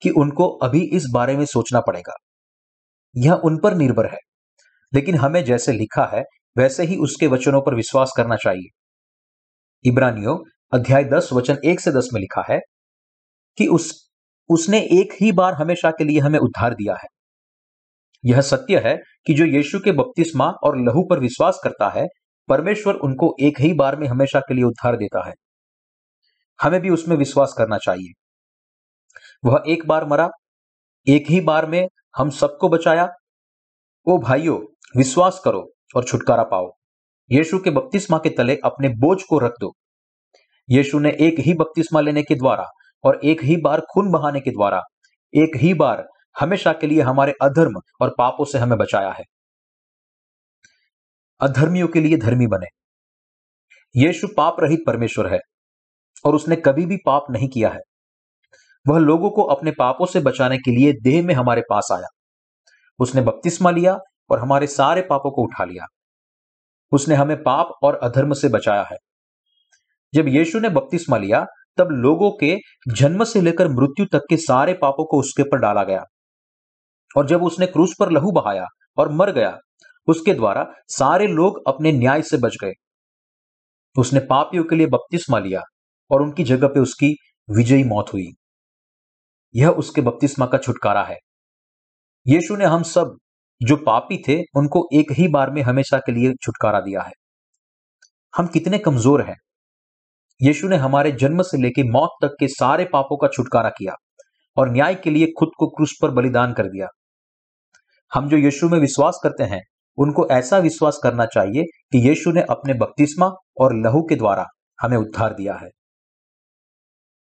कि 0.03 0.11
उनको 0.11 0.49
अभी 0.49 0.81
इस 0.81 1.05
बारे 1.15 1.37
में 1.37 1.45
सोचना 1.45 1.81
पड़ेगा। 1.81 2.17
यह 3.17 3.33
उन 3.33 3.59
पर 3.59 3.75
निर्भर 3.75 4.07
है। 4.07 4.19
लेकिन 4.95 5.15
हमें 5.15 5.45
जैसे 5.45 5.73
लिखा 5.73 6.05
है, 6.05 6.23
वैसे 6.59 6.85
ही 6.85 6.97
उसके 6.97 7.27
वचनों 7.27 7.63
पर 7.63 7.75
विश्वास 7.75 8.13
करना 8.17 8.37
चाहिए। 8.37 8.69
इब्रानियों 9.85 10.39
अध्याय 10.73 11.05
दस, 11.05 11.31
वचन 11.33 11.57
एक 11.65 11.81
से 11.81 11.91
दस 11.93 12.09
में 12.13 12.21
लिखा 12.21 12.45
है 12.51 12.61
कि 13.59 13.67
उस, 13.67 14.11
उसने 14.49 14.81
एक 14.81 15.15
ही 15.21 15.33
बार 15.33 15.55
हमेशा 15.55 15.91
के 15.91 16.05
लिए 16.05 16.21
हमें 16.21 16.39
उद्धार 16.39 16.75
दिया 16.75 16.95
है। 16.95 17.07
यह 18.25 18.41
सत्य 18.41 18.79
है 18.79 18.99
कि 19.27 19.35
जो 19.35 19.45
यीशु 19.45 19.81
के 19.81 19.93
बपतिस्मा 19.93 20.47
और 20.47 20.79
लहू 20.79 21.07
पर 21.11 21.19
विश्वास 21.19 21.61
करता 21.65 21.89
है 21.89 22.07
परमेश्वर 22.49 22.95
उनको 22.95 23.37
एक 23.41 23.61
ही 23.61 23.73
बार 23.73 23.97
में 23.97 24.07
हमेशा 24.09 24.41
के 24.41 24.55
लिए 24.55 24.65
उद्धार 24.65 24.97
देता 24.97 25.29
है। 25.29 25.33
हमें 26.63 26.81
भी 26.81 26.91
उसमें 26.91 27.17
विश्वास 27.17 27.55
करना 27.59 27.79
चाहिए। 27.79 28.13
वह 29.45 29.63
एक 29.69 29.87
बार 29.87 30.07
मरा, 30.07 30.29
एक 31.07 31.31
ही 31.31 31.41
बार 31.41 31.67
में 31.67 31.89
हम 32.17 32.31
सबको 32.31 32.69
बचाया। 32.69 33.09
ओ 34.07 34.19
भाइयों, 34.19 34.59
विश्वास 34.97 35.41
करो 35.45 35.71
और 35.97 36.05
छुटकारा 36.05 36.43
पाओ। 36.43 36.71
यीशु 37.31 37.59
के 37.59 37.71
बपतिस्मा 37.71 38.19
के 38.19 38.31
तले 38.31 38.57
अपने 38.65 38.89
बोझ 38.89 39.23
को 39.23 39.39
रख 39.39 39.53
दो। 39.61 39.73
यीशु 40.71 40.99
ने 40.99 41.11
एक 41.21 41.41
ही 41.41 41.55
बपतिस्मा 41.55 42.01
लेने 42.01 42.23
के 42.23 42.35
द्वारा 42.35 42.67
और 43.05 43.21
एक 43.25 43.45
ही 43.45 43.57
बार 43.57 43.81
खून 43.81 44.11
बहाने 44.11 44.41
के 44.41 44.51
द्वारा, 44.51 44.83
एक 45.35 45.57
ही 45.57 45.75
बार 45.75 46.07
हमेशा 46.41 46.73
के 46.73 46.87
लिए 46.87 47.01
हमारे 47.01 47.33
अधर्म 47.43 47.81
और 48.01 48.15
पापों 48.19 48.45
से 48.45 48.59
हमें 48.59 48.79
बचाया 48.79 49.11
है। 49.11 49.25
अधर्मियों 51.41 51.89
के 51.89 52.01
लिए 52.01 52.17
धर्मी 52.17 52.47
बने। 52.47 52.67
यीशु 53.97 54.29
पाप 54.37 54.57
रहित 54.61 54.81
परमेश्वर 54.87 55.33
है 55.33 55.39
और 56.25 56.35
उसने 56.35 56.57
कभी 56.57 56.87
भी 56.87 56.97
पाप 57.07 57.27
नहीं 57.31 57.49
किया 57.49 57.69
है। 57.69 57.81
वह 58.89 58.99
लोगों 58.99 59.31
को 59.31 59.43
अपने 59.43 59.71
पापों 59.71 60.07
से 60.07 60.21
बचाने 60.21 60.59
के 60.59 60.71
लिए 60.71 60.93
देह 60.93 61.27
में 61.27 61.35
हमारे 61.35 61.61
पास 61.61 61.89
आया। 61.93 62.07
उसने 62.99 63.21
बपतिस्मा 63.21 63.71
लिया 63.71 63.99
और 64.31 64.39
हमारे 64.39 64.67
सारे 64.67 65.03
पापों 65.03 65.31
को 65.31 65.43
उठा 65.43 65.65
लिया। 65.65 65.87
उसने 66.93 67.15
हमें 67.15 67.43
पाप 67.43 67.69
और 67.83 67.95
अधर्म 67.95 68.33
से 68.33 68.49
बचाया 68.49 68.83
है। 68.83 68.97
जब 70.15 70.29
यीशु 70.29 70.61
ने 70.61 70.69
बपतिस्मा 70.69 71.17
लिया, 71.17 71.47
तब 71.77 71.89
लोगों 71.91 72.31
के 72.31 72.59
जन्म 72.89 73.25
से 73.25 73.41
लेकर 73.41 73.69
मृत्यु 73.69 74.07
तक 74.13 74.23
के 74.31 74.37
सारे 74.37 74.75
पापों 74.75 75.05
को 75.05 75.21
उसके 75.21 75.43
ऊपर 75.43 75.59
डाला 75.59 75.85
गया। 75.85 76.05
और 77.17 77.27
जब 77.27 77.43
उसने 77.43 77.67
क्रूस 77.67 77.95
पर 78.01 78.11
लहू 78.11 78.31
बहाया 78.31 78.67
और 78.99 79.09
मर 79.09 79.33
गया 79.33 79.59
उसके 80.09 80.35
द्वारा 80.35 80.67
सारे 80.89 81.27
लोग 81.27 81.63
अपने 81.69 81.93
न्याय 81.93 82.23
से 82.23 82.37
बच 82.37 82.57
गए। 82.65 82.73
उसने 83.97 84.21
पापियों 84.21 84.65
के 84.65 84.77
लिए 84.77 84.87
बपतिस्मा 84.87 85.39
लिया 85.39 85.61
और 86.11 86.23
उनकी 86.23 86.45
जगह 86.45 86.69
पे 86.69 86.81
उसकी 86.81 87.17
विजयी 87.57 87.85
मौत 87.85 88.13
हुई। 88.13 88.27
यह 89.55 89.69
उसके 89.69 90.01
बपतिस्मा 90.01 90.47
का 90.47 90.59
छुटकारा 90.59 91.03
है। 91.03 91.17
यीशु 92.27 92.57
ने 92.57 92.65
हम 92.65 92.83
सब 92.83 93.17
जो 93.63 93.77
पापी 93.77 94.23
थे, 94.29 94.43
उनको 94.57 94.89
एक 94.93 95.13
ही 95.13 95.29
बार 95.29 95.51
में 95.51 95.63
हमेशा 95.63 95.99
के 95.99 96.13
लिए 96.13 96.33
छुटकारा 96.43 96.81
दिया 96.81 97.03
है। 97.03 97.13
हम 98.37 98.47
कितने 98.47 98.79
कमज़ोर 98.79 99.23
हैं। 99.23 99.37
यीशु 100.43 100.69
ने 100.69 100.77
हमारे 100.77 101.13
जन्म 101.13 101.43
से 101.43 101.63
लेकर 101.63 101.91
मौत 101.91 102.11
तक 102.23 102.37
के 102.41 102.49
सारे 102.49 102.85
पापों 102.85 103.17
का 103.17 103.29
छुटकारा 103.29 103.69
किया 103.69 103.93
और 104.57 104.71
न्याय 104.71 104.95
के 104.95 105.11
लिए 105.11 105.27
खुद 105.39 105.51
को 105.59 105.67
क्रूस 105.67 105.99
पर 106.03 106.11
बलिदान 106.11 106.53
कर 106.53 106.67
दिया। 106.67 106.87
हम 108.15 108.29
जो 108.29 108.37
यीशु 108.37 108.69
में 108.69 108.79
विश्वास 108.79 109.21
करते 109.23 109.45
हैं 109.45 109.61
उनको 109.99 110.27
ऐसा 110.29 110.59
विश्वास 110.59 110.99
करना 111.03 111.27
चाहिए 111.27 111.65
कि 111.93 112.09
यीशु 112.09 112.31
ने 112.31 112.43
अपने 112.51 112.75
बपतिस्मा 112.75 113.27
और 113.61 113.75
लहू 113.77 114.03
के 114.03 114.17
द्वारा 114.17 114.47
हमें 114.79 114.97
उद्धार 114.97 115.35
दिया 115.35 115.55
है। 115.55 115.69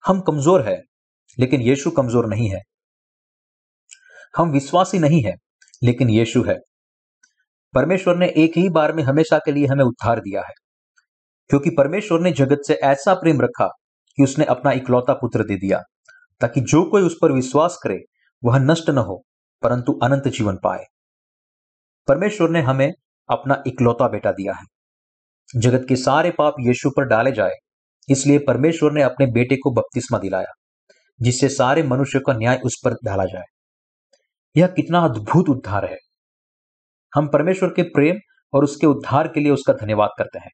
हम 0.04 0.20
कमज़ोर 0.22 0.68
है, 0.68 0.82
लेकिन 1.38 1.62
यीशु 1.62 1.92
कमज़ोर 1.92 2.28
नहीं 2.28 2.50
है। 2.50 2.62
हम 4.38 4.52
विश्वासी 4.52 5.00
नहीं 5.00 5.22
है, 5.24 5.34
लेकिन 5.84 6.10
यीशु 6.10 6.44
है। 6.44 6.58
परमेश्वर 7.74 8.16
ने 8.16 8.28
एक 8.38 8.58
ही 8.58 8.70
बार 8.70 8.94
में 8.94 9.04
हमेशा 9.04 9.38
के 9.38 9.52
लिए 9.52 9.66
हमें 9.66 9.84
उद्धार 9.86 10.20
दिया 10.20 10.42
है, 10.42 10.54
क्योंकि 11.50 11.70
परमेश्वर 11.70 12.20
ने 12.20 12.32
जगत 12.32 12.62
से 12.68 12.74
ऐसा 12.74 13.14
प्रेम 13.14 13.42
रखा 13.42 13.68
कि 14.18 14.24
उसने 14.24 14.46
अपना 14.46 14.72
इकलौता 14.72 15.14
पुत्र 15.14 15.44
दे 15.44 15.56
दिया, 15.56 15.82
ताकि 16.42 16.62
जो 16.62 16.84
कोई 16.84 17.02
उस 17.02 17.18
पर 17.22 17.32
विश्वास 17.32 17.80
करे, 17.84 18.00
वह 18.44 18.60
नष्ट 18.60 18.90
न 18.90 18.98
हो, 18.98 19.22
परंतु 19.64 20.00
अनंत 20.04 20.28
जीवन 20.28 20.58
पाए। 20.64 20.86
परमेश्वर 22.10 22.50
ने 22.50 22.62
हमें 22.62 22.92
अपना 23.30 23.64
इकलौता 23.68 24.08
बेटा 24.08 24.32
दिया 24.32 24.54
है। 24.54 24.66
जगत 25.62 25.86
के 25.90 25.96
सारे 25.96 26.32
पाप 26.32 26.54
यीशु 26.60 26.90
पर 26.90 27.04
डाले 27.04 27.32
जाए, 27.32 27.52
इसलिए 28.10 28.40
परमेश्वर 28.40 28.92
ने 28.92 29.02
अपने 29.02 29.26
बेटे 29.26 29.56
को 29.56 29.72
बपतिस्मा 29.72 30.20
दिलाया, 30.20 30.52
जिससे 31.22 31.50
सारे 31.50 31.84
मनुष्य 31.84 32.20
का 32.20 32.34
न्याय 32.34 32.60
उस 32.66 32.82
पर 32.86 32.94
डाला 32.94 33.26
जाए। 33.26 33.44
यह 34.58 34.68
कितना 34.68 35.00
अद्भुत 35.00 35.50
उद्धार 35.50 35.86
है। 35.86 35.98
हम 37.16 37.28
परमेश्वर 37.28 37.70
के 37.70 37.84
प्रेम 37.84 38.16
और 38.54 38.64
उसके 38.64 38.88
उद्धार 38.88 39.28
के 39.28 39.40
लिए 39.40 39.52
उसका 39.52 39.74
धन्यवाद 39.74 40.10
करते 40.18 40.40
हैं। 40.40 40.52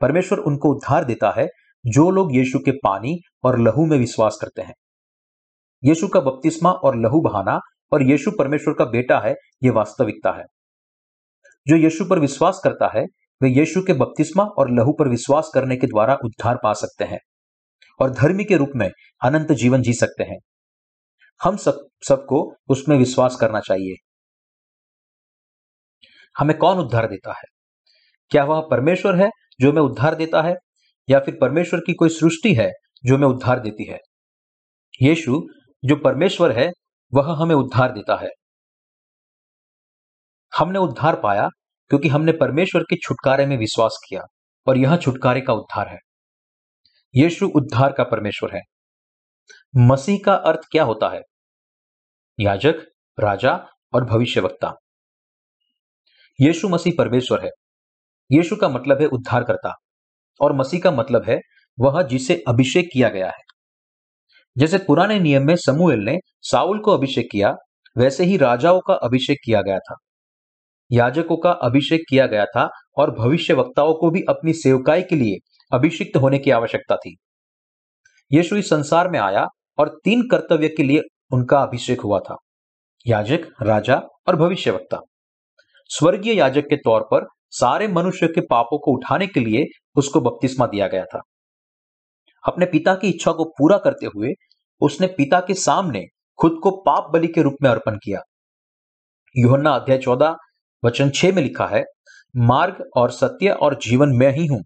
परमेश्वर 0.00 0.38
उनको 0.38 0.74
उद्धार 0.74 1.04
देता 1.04 1.30
है, 1.30 1.48
जो 1.86 2.10
लोग 2.10 2.36
यीशु 2.36 2.58
के 2.58 2.70
पानी 2.70 3.18
और 3.44 3.58
लहू 3.58 3.86
में 3.86 3.98
विश्वास 3.98 4.38
करते 4.40 4.62
हैं। 4.62 4.74
यीशु 5.84 6.08
का 6.08 6.20
बपतिस्मा 6.20 6.70
और 6.70 6.96
लहू 6.96 7.20
बहाना 7.20 7.60
और 7.92 8.02
यीशु 8.02 8.30
परमेश्वर 8.38 8.74
का 8.74 8.84
बेटा 8.84 9.20
है 9.20 9.34
यह 9.62 9.72
वास्तविकता 9.72 10.38
है। 10.38 10.44
जो 11.66 11.76
यीशु 11.76 12.04
पर 12.04 12.18
विश्वास 12.18 12.60
करता 12.64 12.98
है, 12.98 13.04
वे 13.42 13.48
यीशु 13.48 13.82
के 13.82 13.92
बपतिस्मा 13.92 14.42
और 14.44 14.70
लहू 14.70 14.92
पर 14.92 15.08
विश्वास 15.08 15.50
करने 15.54 15.76
के 15.76 15.86
द्वारा 15.86 16.14
उद्धार 16.24 16.58
पा 16.62 16.72
सकते 16.72 17.04
हैं 17.04 17.18
और 18.00 18.10
धर्मी 18.10 18.44
के 18.44 18.56
रूप 18.56 18.70
में 18.76 18.90
अनंत 19.24 19.52
जीवन 19.52 19.82
जी 19.82 19.92
सकते 19.92 20.24
हैं। 20.24 20.38
हम 21.42 21.56
सब, 21.56 21.88
सबको 22.08 22.56
उसमें 22.68 22.96
विश्वास 22.96 23.36
करना 23.36 23.60
चाहिए। 23.60 23.94
हमें 26.38 26.58
कौन 26.58 26.78
उद्धार 26.78 27.06
देता 27.06 27.32
है? 27.32 27.44
क्या 28.30 28.44
वह 28.44 28.68
परमेश्वर 28.70 29.16
है 29.16 29.30
जो 29.60 29.70
हमें 29.70 29.82
उद्धार 29.82 30.14
देता 30.14 30.42
है, 30.42 30.54
या 31.10 31.20
फिर 31.20 31.38
परमेश्वर 31.40 31.80
की 31.80 31.94
कोई 31.94 32.08
सृष्टि 32.08 32.54
है 32.54 32.70
जो 33.04 33.16
हमें 33.16 33.28
उद्धार 33.28 33.60
देती 33.60 33.84
है? 33.84 33.98
यीशु, 35.02 35.46
जो 35.84 35.96
परमेश्वर 35.96 36.52
है 36.52 36.72
वह 37.14 37.42
हमें 37.42 37.54
उद्धार 37.54 37.92
देता 37.92 38.16
है। 38.16 38.28
हमने 40.58 40.78
उद्धार 40.78 41.20
पाया 41.20 41.48
क्योंकि 41.88 42.08
हमने 42.08 42.32
परमेश्वर 42.32 42.82
के 42.82 42.96
छुटकारे 42.96 43.46
में 43.46 43.56
विश्वास 43.56 44.06
किया 44.08 44.20
और 44.68 44.78
यह 44.78 44.96
छुटकारे 44.96 45.40
का 45.40 45.52
उद्धार 45.52 45.88
है। 45.88 45.98
यीशु 47.14 47.46
उद्धार 47.46 47.92
का 47.92 48.04
परमेश्वर 48.04 48.56
है। 48.56 48.60
मसीह 49.76 50.18
का 50.24 50.34
अर्थ 50.34 50.60
क्या 50.70 50.84
होता 50.84 51.08
है? 51.08 51.20
याजक, 52.40 52.74
राजा 53.20 53.66
और 53.94 54.04
भविष्यवक्ता। 54.04 54.74
यीशु 56.40 56.68
मसीह 56.68 56.92
परमेश्वर 56.98 57.44
है। 57.44 57.50
यीशु 58.32 58.56
का 58.56 58.68
मतलब 58.68 59.00
है 59.00 59.06
उद्धार 59.06 59.44
करता 59.44 59.74
और 60.40 60.52
मसीह 60.52 60.80
का 60.80 60.90
मतलब 60.90 61.24
है 61.28 61.40
वह 61.80 62.02
जिसे 62.02 62.44
अभिषेक 62.48 62.88
किया 62.92 63.08
गया 63.08 63.26
है। 63.26 63.51
जैसे 64.56 64.78
पुराने 64.78 65.18
नियम 65.20 65.46
में 65.46 65.54
समूएल 65.56 66.00
ने 66.00 66.18
साउल 66.40 66.78
को 66.78 66.90
अभिषेक 66.90 67.28
किया, 67.32 67.54
वैसे 67.98 68.24
ही 68.24 68.36
राजाओं 68.36 68.80
का 68.80 68.94
अभिषेक 68.94 69.38
किया 69.44 69.60
गया 69.62 69.78
था। 69.78 69.96
याजकों 70.90 71.36
का 71.36 71.50
अभिषेक 71.50 72.00
किया 72.10 72.26
गया 72.26 72.44
था 72.46 72.68
और 72.96 73.10
भविष्य 73.10 73.54
वक्ताओं 73.54 73.94
को 73.94 74.10
भी 74.10 74.22
अपनी 74.28 74.52
सेवकाई 74.52 75.02
के 75.02 75.16
लिए 75.16 75.36
अभिषिक्त 75.72 76.16
होने 76.16 76.38
की 76.38 76.50
आवश्यकता 76.50 76.96
थी। 76.96 77.16
यीशु 78.30 78.56
इस 78.56 78.68
संसार 78.70 79.08
में 79.10 79.18
आया 79.20 79.46
और 79.78 79.88
तीन 80.04 80.22
कर्तव्य 80.28 80.68
के 80.68 80.82
लिए 80.82 81.00
उनका 81.32 81.58
अभिषेक 81.58 82.00
हुआ 82.00 82.18
था, 82.18 82.36
याजक, 83.06 83.48
राजा 83.62 83.96
और 84.28 84.36
भविष्य 84.36 84.70
वक्ता 84.70 84.98
स्वर्गीय 85.90 86.34
याजक 86.34 86.62
के 86.62 86.76
तौर 86.76 87.02
पर 87.02 87.26
सारे 87.50 87.88
मनुष्य 87.88 88.26
के 88.26 88.40
पापों 88.40 88.78
को 88.78 88.92
उठाने 88.92 89.26
के 89.26 89.40
लिए 89.40 89.64
उसको 89.96 90.20
बपतिस्मा 90.20 90.66
दिया 90.66 90.86
गया 90.86 91.04
था। 91.04 91.20
अपने 92.44 92.66
पिता 92.66 92.94
की 92.94 93.08
इच्छा 93.08 93.32
को 93.32 93.44
पूरा 93.44 93.78
करते 93.78 94.06
हुए 94.06 94.32
उसने 94.80 95.06
पिता 95.06 95.40
के 95.40 95.54
सामने 95.54 96.04
खुद 96.38 96.58
को 96.62 96.70
पाप 96.70 97.10
बलि 97.12 97.26
के 97.26 97.42
रूप 97.42 97.56
में 97.62 97.70
अर्पण 97.70 97.96
किया। 97.96 98.20
योहन्ना 99.36 99.70
अध्याय 99.70 99.98
चौदह, 99.98 100.36
वचन 100.84 101.10
छह 101.10 101.32
में 101.32 101.42
लिखा 101.42 101.66
है, 101.66 101.84
मार्ग 102.36 102.84
और 102.96 103.10
सत्य 103.10 103.50
और 103.50 103.78
जीवन 103.82 104.08
मैं 104.08 104.32
ही 104.32 104.46
हूँ। 104.46 104.62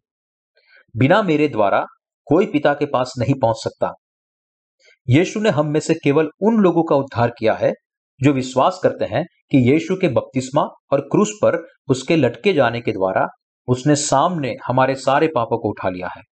बिना 0.96 1.22
मेरे 1.22 1.48
द्वारा 1.48 1.84
कोई 2.26 2.46
पिता 2.46 2.74
के 2.74 2.86
पास 2.86 3.12
नहीं 3.18 3.34
पहुँच 3.34 3.56
सकता। 3.56 3.92
यीशु 5.08 5.40
ने 5.40 5.50
हम 5.50 5.66
में 5.66 5.80
से 5.80 5.94
केवल 5.94 6.30
उन 6.42 6.56
लोगों 6.56 6.84
का 6.84 6.96
उद्धार 6.96 7.32
किया 7.38 7.54
है, 7.54 7.72
जो 8.20 8.32
विश्वास 8.32 8.80
करते 8.82 9.04
हैं 9.04 9.24
कि 9.50 9.58
यीशु 9.72 9.96
के 9.96 10.08
बपतिस्मा 10.08 10.62
और 10.62 11.00
क्रूस 11.00 11.32
पर 11.42 11.64
उसके 11.88 12.16
लटके 12.16 12.52
जाने 12.52 12.80
के 12.80 12.92
द्वारा 12.92 13.26
उसने 13.68 13.96
सामने 13.96 14.56
हमारे 14.66 14.94
सारे 14.94 15.26
पापों 15.26 15.58
को 15.58 15.68
उठा 15.68 15.88
लिया 15.88 16.08
है। 16.16 16.22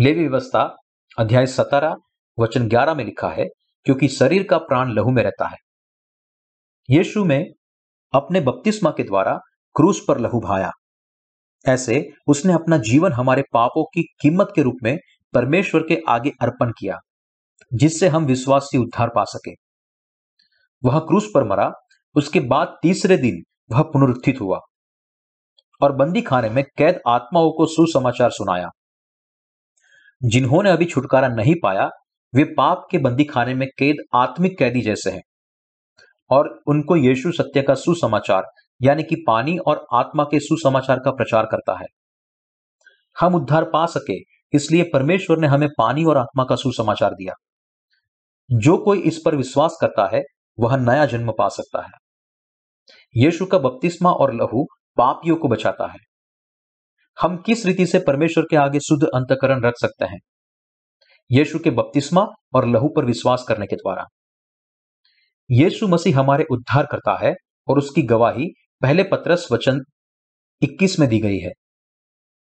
लेवी 0.00 0.20
व्यवस्था, 0.20 0.76
अध्याय 1.18 1.46
सतारह, 1.46 1.96
वचन 2.38 2.68
ग्यारह 2.68 2.94
में 2.94 3.04
लिखा 3.04 3.28
है, 3.28 3.46
क्योंकि 3.84 4.08
शरीर 4.08 4.42
का 4.42 4.58
प्राण 4.58 4.92
लहू 4.92 5.10
में 5.10 5.22
रहता 5.22 5.48
है। 5.48 5.56
यीशु 6.90 7.24
में 7.24 7.46
अपने 8.14 8.40
बपतिस्मा 8.40 8.90
के 8.90 9.02
द्वारा 9.02 9.38
क्रूस 9.74 10.04
पर 10.08 10.18
लहू 10.18 10.40
भाया 10.40 10.70
ऐसे 11.68 12.08
उसने 12.26 12.52
अपना 12.52 12.78
जीवन 12.78 13.12
हमारे 13.12 13.42
पापों 13.52 13.84
की 13.84 14.02
कीमत 14.02 14.52
के 14.54 14.62
रूप 14.62 14.76
में 14.82 14.98
परमेश्वर 15.34 15.80
के 15.80 16.00
आगे 16.08 16.30
अर्पण 16.42 16.70
किया, 16.70 16.98
जिससे 17.74 18.08
हम 18.08 18.24
विश्वास 18.24 18.68
से 18.72 18.78
उद्धार 18.78 19.10
पा 19.14 19.24
सके। 19.24 19.54
वह 20.84 20.98
क्रूस 20.98 21.30
पर 21.34 21.44
मरा, 21.44 21.72
उसके 22.14 22.40
बाद 22.40 22.78
तीसरे 22.82 23.16
दिन 23.16 23.42
वह 23.70 23.82
पुनरुत्थित 23.82 24.40
हुआ 24.40 24.60
और 25.82 25.92
बंदी 25.92 26.22
खाने 26.22 26.50
में 26.50 26.64
कैद 26.78 27.00
आत्माओं 27.08 27.50
को 27.50 27.66
सुसमाचार 27.66 28.30
सुनाया। 28.30 28.68
जिन्होंने 30.24 30.70
अभी 30.70 30.84
छुटकारा 30.84 31.28
नहीं 31.28 31.54
पाया, 31.62 31.90
वे 32.34 32.44
पाप 32.44 32.86
के 32.90 32.98
बंदी 32.98 33.24
खाने 33.24 33.54
में 33.54 33.68
कैद 33.78 33.96
आत्मिक 34.14 34.58
कैदी 34.58 34.80
जैसे 34.80 35.10
हैं। 35.10 35.22
और 36.30 36.60
उनको 36.66 36.96
यीशु 36.96 37.32
सत्य 37.32 37.62
का 37.62 37.74
सुसमाचार, 37.74 38.42
यानी 38.82 39.02
कि 39.02 39.24
पानी 39.26 39.58
और 39.58 39.86
आत्मा 39.94 40.24
के 40.24 40.40
सुसमाचार 40.40 40.98
का 41.04 41.10
प्रचार 41.10 41.46
करता 41.46 41.78
है। 41.78 41.86
हम 43.20 43.34
उद्धार 43.34 43.64
पा 43.64 43.86
सके, 43.86 44.14
इसलिए 44.52 44.82
परमेश्वर 44.92 45.38
ने 45.38 45.46
हमें 45.46 45.68
पानी 45.78 46.04
और 46.04 46.16
आत्मा 46.16 46.44
का 46.44 46.56
सुसमाचार 46.56 47.10
दिया। 47.10 47.34
जो 48.52 48.78
कोई 48.78 49.00
इस 49.00 49.22
पर 49.24 49.36
विश्वास 49.36 49.78
करता 49.80 50.16
है, 50.16 50.22
वह 50.60 50.76
नया 50.76 51.06
जन्म 51.06 51.32
पा 51.38 51.48
सकता 51.48 51.82
है। 51.82 51.92
यीशु 53.16 53.46
का 53.46 53.58
बपतिस्मा 53.58 54.12
और 54.12 54.34
लहू 54.34 54.66
पापियों 54.96 55.36
को 55.36 55.48
बचाता 55.48 55.86
है। 55.86 56.07
हम 57.18 57.36
किस 57.36 57.64
रीति 57.66 57.86
से 57.86 57.98
परमेश्वर 57.98 58.44
के 58.50 58.56
आगे 58.56 58.80
शुद्ध 58.80 59.04
अंतकरण 59.04 59.62
रख 59.62 59.74
सकते 59.80 60.04
हैं? 60.04 60.18
यीशु 61.30 61.58
के 61.58 61.70
बपतिस्मा 61.70 62.26
और 62.54 62.66
लहू 62.68 62.88
पर 62.88 63.04
विश्वास 63.04 63.44
करने 63.48 63.66
के 63.66 63.76
द्वारा। 63.76 64.04
यीशु 65.50 65.88
मसीह 65.88 66.18
हमारे 66.18 66.44
उद्धार 66.50 66.86
करता 66.86 67.16
है 67.18 67.34
और 67.68 67.78
उसकी 67.78 68.02
गवाही 68.02 68.46
पहले 68.82 69.02
पत्रस 69.02 69.46
वचन 69.52 69.80
21 70.62 70.98
में 70.98 71.08
दी 71.08 71.18
गई 71.20 71.38
है। 71.38 71.52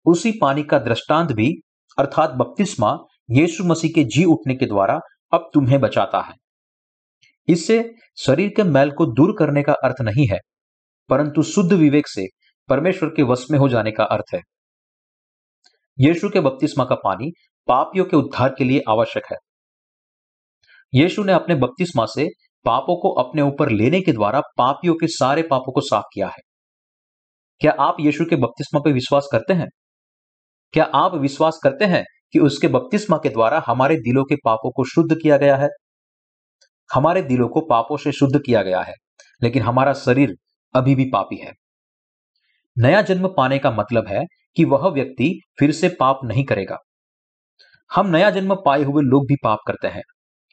उसी 0.06 0.32
पानी 0.32 0.62
का 0.62 0.78
दृष्टांत 0.78 1.32
भी, 1.32 1.52
अर्थात 1.98 2.30
बपतिस्मा, 2.30 2.96
यीशु 3.30 3.64
मसीह 3.64 3.90
के 3.94 4.04
जी 4.04 4.24
उठने 4.24 4.54
के 4.54 4.66
द्वारा 4.66 4.98
अब 5.32 5.50
तुम्हें 5.54 5.80
बचाता 5.80 6.20
है। 6.20 6.34
इससे 7.48 7.82
शरीर 8.18 8.52
के 8.56 8.62
मैल 8.62 8.90
को 8.90 9.06
दूर 9.06 9.34
करने 9.38 9.62
का 9.62 9.72
अर्थ 9.84 10.00
नहीं 10.00 10.26
है, 10.28 10.38
परंतु 11.10 11.42
शुद्ध 11.42 11.72
विवेक 11.72 12.08
से 12.08 12.26
परमेश्वर 12.70 13.09
के 13.09 13.22
वश 13.22 13.46
में 13.50 13.59
हो 13.59 13.68
जाने 13.68 13.90
का 13.90 14.04
अर्थ 14.04 14.35
है। 14.35 14.40
यीशु 15.98 16.28
के 16.28 16.40
बपतिस्मा 16.40 16.85
का 16.85 16.94
पानी 16.94 17.33
पापियों 17.68 18.04
के 18.04 18.16
उद्धार 18.16 18.54
के 18.59 18.64
लिए 18.64 18.83
आवश्यक 18.88 19.24
है। 19.33 19.37
यीशु 20.94 21.24
ने 21.24 21.33
अपने 21.33 21.54
बपतिस्मा 21.54 22.06
से 22.06 22.28
पापों 22.64 22.96
को 22.96 23.22
अपने 23.22 23.42
ऊपर 23.42 23.70
लेने 23.70 24.00
के 24.00 24.12
द्वारा 24.12 24.40
पापियों 24.40 24.94
के 24.94 25.06
सारे 25.06 25.42
पापों 25.42 25.72
को 25.72 25.80
साफ़ 25.80 26.04
किया 26.14 26.28
है। 26.28 26.40
क्या 27.61 27.72
आप 27.80 27.96
यीशु 28.00 28.24
के 28.24 28.37
बपतिस्मा 28.37 28.80
पर 28.80 28.92
विश्वास 28.92 29.28
करते 29.33 29.52
हैं? 29.52 29.68
क्या 30.72 30.85
आप 30.85 31.14
विश्वास 31.14 31.61
करते 31.62 31.85
हैं 31.85 32.04
कि 32.33 32.38
उसके 32.38 32.68
बपतिस्मा 32.68 33.16
के 33.16 33.28
द्वारा 33.28 33.62
हमारे 33.66 33.96
दिलों 33.96 34.24
के 34.24 34.37
पापों 34.37 34.70
को 34.70 34.85
शुद्ध 34.85 35.16
किया 35.22 35.37
गया 35.37 35.56
है? 35.56 35.68
हमारे 36.94 37.22
दिलों 37.22 37.48
को 37.48 37.61
पापों 37.61 37.96
से 37.96 38.12
शुद्ध 38.12 38.40
किया 38.46 38.62
गया 38.62 38.80
है, 38.80 38.94
लेकिन 39.42 39.62
हमारा 39.62 39.92
शरीर 39.92 40.35
अभी 40.74 40.94
भी 40.94 41.04
पापी 41.04 41.37
है। 41.37 41.52
नया 42.80 43.00
जन्म 43.02 43.26
पाने 43.28 43.58
का 43.58 43.70
मतलब 43.70 44.06
है 44.08 44.22
कि 44.56 44.64
वह 44.64 44.88
व्यक्ति 44.88 45.32
फिर 45.58 45.72
से 45.72 45.88
पाप 46.00 46.20
नहीं 46.24 46.44
करेगा। 46.44 46.78
हम 47.90 48.06
नया 48.06 48.30
जन्म 48.30 48.54
पाए 48.64 48.82
हुए 48.82 49.02
लोग 49.02 49.26
भी 49.26 49.36
पाप 49.44 49.58
करते 49.66 49.88
हैं, 49.88 50.02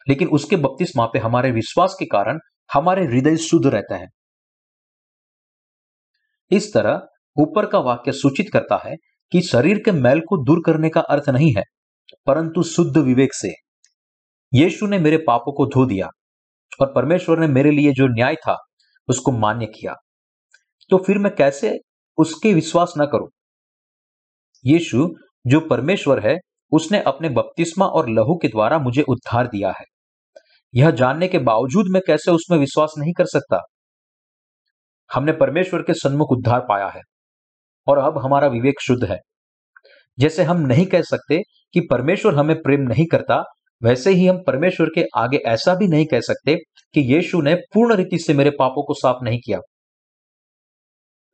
लेकिन 0.08 0.28
उसके 0.30 0.56
बपतिस्मा 0.56 1.06
पे 1.06 1.20
हमारे 1.20 1.52
विश्वास 1.52 1.96
के 2.00 2.06
कारण 2.06 2.40
हमारे 2.70 3.06
हृदय 3.06 3.38
शुद्ध 3.40 3.66
रहते 3.68 3.96
हैं। 3.96 4.08
इस 6.52 6.74
तरह 6.74 7.02
ऊपर 7.38 7.66
का 7.66 7.80
वाक्य 7.80 8.12
सूचित 8.12 8.50
करता 8.54 8.82
है 8.86 8.96
कि 9.32 9.42
शरीर 9.42 9.82
के 9.86 9.92
मैल 9.92 10.20
को 10.20 10.44
दूर 10.46 10.62
करने 10.66 10.90
का 10.90 11.02
अर्थ 11.02 11.30
नहीं 11.30 11.54
है, 11.54 11.64
परंतु 12.28 12.64
शुद्ध 12.66 12.98
विवेक 12.98 13.34
से। 13.34 13.54
यीशु 14.54 14.88
ने 14.88 15.00
मेरे 15.00 15.18
पापों 15.18 15.54
को 15.54 15.66
धो 15.66 15.86
दिया 15.86 16.08
और 16.82 16.92
परमेश्वर 16.94 17.40
ने 17.40 17.48
मेरे 17.48 17.72
लिए 17.72 17.92
जो 17.92 18.08
न्याय 18.08 18.36
था, 18.38 18.58
उसको 19.08 19.32
मान्य 19.32 19.66
किया। 19.72 19.96
तो 20.92 20.98
फिर 20.98 21.18
मैं 21.18 21.36
कैसे 21.36 21.78
उसके 22.18 22.54
विश्वास 22.54 22.94
न 22.98 23.06
करो। 23.06 23.30
यीशु, 24.66 25.16
जो 25.48 25.60
परमेश्वर 25.60 26.28
है, 26.28 26.38
उसने 26.72 27.02
अपने 27.02 27.30
बपतिस्मा 27.30 27.86
और 27.86 28.10
लहू 28.10 28.36
के 28.36 28.48
द्वारा 28.48 28.80
मुझे 28.80 29.02
उद्धार 29.02 29.48
दिया 29.48 29.70
है। 29.70 29.86
यह 30.76 30.92
जानने 30.92 31.28
के 31.28 31.38
बावजूद 31.38 31.86
मैं 31.90 32.02
कैसे 32.08 32.32
उसमें 32.32 32.58
विश्वास 32.58 32.94
नहीं 32.98 33.14
कर 33.14 33.26
सकता? 33.26 33.62
हमने 35.14 35.32
परमेश्वर 35.32 35.82
के 35.82 35.94
सन्मुख 35.94 36.32
उद्धार 36.32 36.60
पाया 36.60 36.88
है, 36.88 37.02
और 37.88 37.98
अब 37.98 38.18
हमारा 38.18 38.48
विवेक 38.48 38.82
शुद्ध 38.82 39.04
है। 39.04 39.20
जैसे 40.20 40.44
हम 40.44 40.58
नहीं 40.58 40.86
कह 40.86 41.02
सकते 41.02 41.42
कि 41.74 41.80
परमेश्वर 41.92 42.36
हमें 42.36 42.62
प्रेम 42.62 42.82
नहीं 42.82 43.06
करता, 43.06 43.44
वैसे 43.84 44.12
ही 44.12 44.28
हम 44.28 44.44
परमेश्वर 44.48 44.88
के 44.96 45.06
आगे 45.16 45.38
ऐसा 45.38 45.76
भी 45.76 45.88
नहीं 45.88 46.06
कह 46.06 46.20
सकते 46.20 46.56
कि 46.94 47.16
यीशु 47.16 47.42
ने 47.42 47.56
पूर्ण 47.56 47.96
रीति 47.96 48.20
से 48.20 48.34
मेरे 48.34 48.50
पापों 48.50 48.84
को 48.86 48.94
साफ़ 48.94 49.18
नहीं 49.24 49.40
किया। 49.40 49.60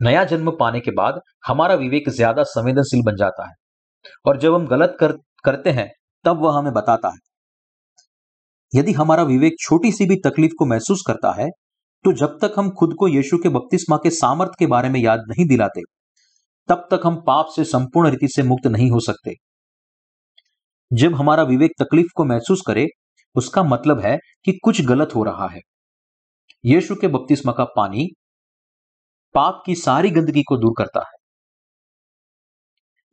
नया 0.03 0.23
जन्म 0.25 0.51
पाने 0.59 0.79
के 0.79 0.91
बाद 0.93 1.19
हमारा 1.47 1.75
विवेक 1.77 2.09
ज़्यादा 2.11 2.43
संवेदनशील 2.45 3.01
बन 3.05 3.15
जाता 3.15 3.47
है। 3.47 3.53
और 4.25 4.37
जब 4.39 4.53
हम 4.53 4.65
गलत 4.67 4.95
कर, 4.99 5.11
करते 5.45 5.69
हैं 5.71 5.89
तब 6.25 6.41
वह 6.41 6.57
हमें 6.57 6.73
बताता 6.73 7.09
है। 7.09 7.19
यदि 8.73 8.91
हमारा 8.93 9.23
विवेक 9.25 9.55
छोटी 9.59 9.91
सी 9.91 10.05
भी 10.05 10.15
तकलीफ़ 10.23 10.53
को 10.59 10.65
महसूस 10.65 11.03
करता 11.07 11.31
है 11.33 11.49
तो 12.05 12.11
जब 12.15 12.37
तक 12.41 12.53
हम 12.57 12.69
खुद 12.69 12.93
को 12.99 13.07
यीशु 13.07 13.37
के 13.37 13.49
बपतिस्मा 13.49 13.97
के 13.97 14.09
सामर्थ्य 14.11 14.55
के 14.59 14.67
बारे 14.67 14.89
में 14.89 14.99
याद 14.99 15.23
नहीं 15.29 15.45
दिलाते 15.47 15.81
तब 16.69 16.87
तक 16.91 17.01
हम 17.03 17.15
पाप 17.27 17.51
से 17.55 17.63
संपूर्ण 17.65 18.09
रीति 18.09 18.27
से 18.27 18.43
मुक्त 18.43 18.67
नहीं 18.67 18.89
हो 18.91 18.99
सकते। 19.01 19.33
जब 20.91 21.15
हमारा 21.15 21.43
विवेक 21.45 21.71
तकलीफ़ 21.79 22.07
को 22.15 22.25
महसूस 22.25 22.61
करे 22.67 22.87
उसका 23.35 23.63
मतलब 23.65 23.99
है 23.99 24.17
कि 24.45 24.57
कुछ 24.63 24.81
गलत 24.85 25.15
हो 25.15 25.23
रहा 25.23 25.47
है। 25.47 25.59
यीशु 26.63 26.95
के 26.95 27.07
बपतिस्मा 27.09 27.53
का 27.53 27.63
पानी 27.75 28.07
पाप 29.33 29.63
की 29.65 29.75
सारी 29.75 30.09
गंदगी 30.09 30.43
को 30.43 30.57
दूर 30.57 30.73
करता 30.77 30.99
है। 30.99 31.23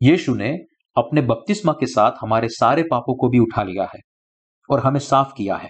यीशु 0.02 0.34
ने 0.34 0.58
अपने 0.96 1.22
बपतिस्मा 1.22 1.72
के 1.72 1.86
साथ 1.86 2.12
हमारे 2.20 2.48
सारे 2.48 2.82
पापों 2.82 3.16
को 3.16 3.28
भी 3.28 3.38
उठा 3.38 3.62
लिया 3.62 3.84
है 3.84 4.00
और 4.70 4.80
हमें 4.80 5.00
साफ़ 5.00 5.28
किया 5.36 5.56
है। 5.56 5.68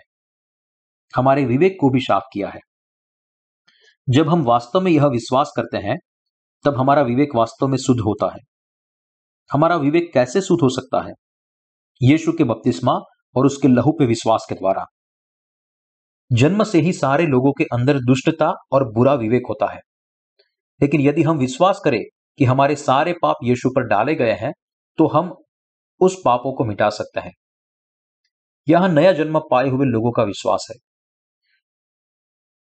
हमारे 1.17 1.45
विवेक 1.45 1.77
को 1.81 1.91
भी 1.91 2.01
साफ़ 2.01 2.25
किया 2.33 2.49
है। 2.49 2.61
जब 4.09 4.29
हम 4.29 4.43
वास्तव 4.43 4.81
में 4.81 4.93
यह 4.93 5.07
विश्वास 5.07 5.53
करते 5.57 5.77
हैं, 5.77 5.97
तब 6.65 6.77
हमारा 6.77 7.03
विवेक 7.03 7.29
वास्तव 7.35 7.69
में 7.69 7.79
शुद्ध 7.79 8.01
होता 8.01 8.33
है। 8.33 8.39
हमारा 9.53 9.77
विवेक 9.77 10.11
कैसे 10.15 10.41
शुद्ध 10.41 10.61
हो 10.63 10.69
सकता 10.69 11.07
है? 11.07 11.13
यीशु 12.03 12.33
के 12.33 12.45
बपतिस्मा 12.45 12.93
और 13.37 13.47
उसके 13.47 13.69
लहू 13.69 13.93
पे 13.93 14.07
विश्वास 14.07 14.47
के 14.49 14.55
द्वारा। 14.55 14.85
जन्म 16.33 16.65
से 16.65 16.81
ही 16.81 16.93
सारे 16.93 17.27
लोगों 17.27 17.53
के 17.53 17.65
अंदर 17.65 17.99
दुष्टता 17.99 18.53
और 18.73 18.93
बुरा 18.93 19.15
विवेक 19.15 19.43
होता 19.49 19.73
है। 19.73 19.81
लेकिन 20.81 21.01
यदि 21.01 21.23
हम 21.23 21.39
विश्वास 21.39 21.81
करें 21.85 22.03
कि 22.39 22.45
हमारे 22.45 22.77
सारे 22.77 23.13
पाप 23.23 23.37
यीशु 23.45 23.71
पर 23.71 23.87
डाले 23.87 24.15
गए 24.15 24.33
हैं 24.33 24.53
तो 24.99 25.07
हम 25.09 25.35
उस 26.01 26.17
पापों 26.25 26.53
को 26.53 26.65
मिटा 26.65 26.89
सकते 26.91 27.21
हैं। 27.21 27.33
यह 28.67 28.87
नया 28.89 29.13
जन्म 29.13 29.39
पाए 29.51 29.69
हुए 29.69 29.87
लोगों 29.87 30.13
का 30.13 30.23
विश्वास 30.23 30.67
है। 30.71 30.77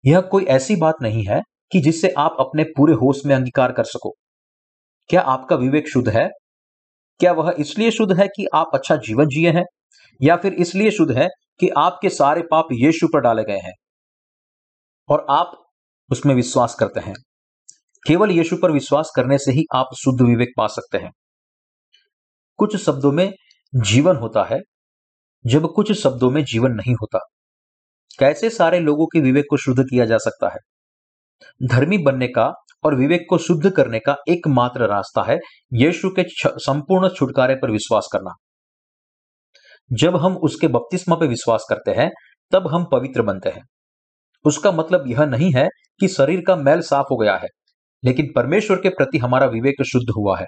यह 0.04 0.20
कोई 0.22 0.44
ऐसी 0.46 0.76
बात 0.76 0.96
नहीं 1.02 1.24
है 1.24 1.40
कि 1.72 1.80
जिससे 1.80 2.08
आप 2.18 2.36
अपने 2.40 2.64
पूरे 2.76 2.94
होश 2.94 3.24
में 3.26 3.34
अंगीकार 3.34 3.72
कर 3.72 3.84
सको। 3.84 4.14
क्या 5.10 5.20
आपका 5.22 5.56
विवेक 5.56 5.88
शुद्ध 5.88 6.08
है? 6.08 6.28
क्या 7.20 7.32
वह 7.32 7.54
इसलिए 7.58 7.90
शुद्ध 7.90 8.18
है 8.20 8.26
कि 8.28 8.46
आप 8.54 8.70
अच्छा 8.74 8.96
जीवन 8.98 9.26
जिए 9.26 9.50
हैं, 9.50 9.64
या 10.20 10.36
फिर 10.36 10.54
इसलिए 10.56 10.90
शुद्ध 10.90 11.12
है 11.18 11.28
कि 11.60 11.68
आपके 11.78 12.08
सारे 12.10 12.42
पाप 12.50 12.68
यीशु 12.72 13.08
पर 13.08 13.20
डाले 13.20 13.44
गए 13.44 13.58
हैं 13.58 13.72
और 15.08 15.26
आप 15.30 15.52
उसमें 16.10 16.34
विश्वास 16.34 16.74
करते 16.74 17.00
हैं? 17.00 17.14
केवल 18.06 18.30
यीशु 18.30 18.56
पर 18.62 18.70
विश्वास 18.70 19.12
करने 19.16 19.38
से 19.38 19.52
ही 19.52 19.64
आप 19.74 19.86
शुद्ध 19.98 20.22
विवेक 20.22 20.48
पा 20.56 20.66
सकते 20.66 20.98
हैं। 20.98 21.12
कुछ 22.56 22.76
शब्दों 22.76 23.12
में 23.12 23.34
जीवन 23.74 24.16
होता 24.16 24.44
है, 24.44 24.60
जब 25.46 25.72
कुछ 25.72 25.92
शब्दों 25.92 26.30
में 26.30 26.44
जीवन 26.44 26.70
नहीं 26.70 26.94
होता। 26.94 27.18
कैसे 28.18 28.50
सारे 28.50 28.80
लोगों 28.80 29.06
के 29.06 29.20
विवेक 29.20 29.44
को 29.50 29.56
शुद्ध 29.56 29.82
किया 29.82 30.04
जा 30.04 30.18
सकता 30.18 30.48
है? 30.48 30.58
धर्मी 31.68 31.98
बनने 31.98 32.28
का 32.28 32.52
और 32.84 32.94
विवेक 32.94 33.26
को 33.30 33.38
शुद्ध 33.38 33.70
करने 33.70 33.98
का 33.98 34.16
एकमात्र 34.28 34.86
रास्ता 34.86 35.22
है 35.22 35.38
यीशु 35.72 36.10
के 36.10 36.24
संपूर्ण 36.38 37.08
छुटकारे 37.08 37.54
पर 37.54 37.70
विश्वास 37.70 38.08
करना। 38.12 38.30
जब 39.92 40.16
हम 40.16 40.36
उसके 40.36 40.68
बपतिस्मा 40.68 41.16
पर 41.16 41.26
विश्वास 41.26 41.66
करते 41.68 41.90
हैं, 41.90 42.10
तब 42.50 42.74
हम 42.74 42.84
पवित्र 42.92 43.22
बनते 43.22 43.48
हैं। 43.48 43.62
उसका 44.44 44.72
मतलब 44.72 45.04
यह 45.06 45.24
नहीं 45.24 45.52
है 45.56 45.68
कि 46.00 46.08
शरीर 46.08 46.42
का 46.46 46.56
मैल 46.56 46.80
साफ़ 46.80 47.06
हो 47.10 47.16
गया 47.16 47.36
है। 47.36 47.48
लेकिन 48.04 48.32
परमेश्वर 48.36 48.76
के 48.76 48.88
प्रति 48.88 49.18
हमारा 49.18 49.46
विवेक 49.46 49.82
शुद्ध 49.82 50.10
हुआ 50.16 50.38
है। 50.38 50.46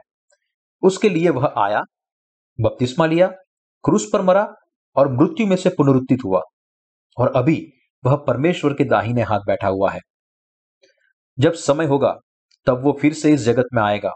उसके 0.83 1.09
लिए 1.09 1.29
वह 1.29 1.55
आया, 1.59 1.81
बपतिस्मा 2.61 3.07
लिया, 3.07 3.27
क्रूस 3.85 4.11
पर 4.13 4.23
मरा 4.23 4.55
और 4.97 5.13
मृत्यु 5.13 5.47
में 5.47 5.57
से 5.57 5.69
पुनरुत्थित 5.69 6.19
हुआ। 6.25 6.41
और 7.19 7.33
अभी 7.37 7.67
वह 8.05 8.17
परमेश्वर 8.17 8.73
के 8.73 8.85
दाहिने 8.85 9.23
हाथ 9.23 9.39
बैठा 9.39 9.69
हुआ 9.69 9.91
है। 9.91 10.01
जब 11.39 11.53
समय 11.53 11.85
होगा, 11.85 12.17
तब 12.67 12.85
वो 12.85 12.99
फिर 13.01 13.13
से 13.13 13.33
इस 13.33 13.41
जगत 13.41 13.67
में 13.75 13.83
आएगा। 13.83 14.13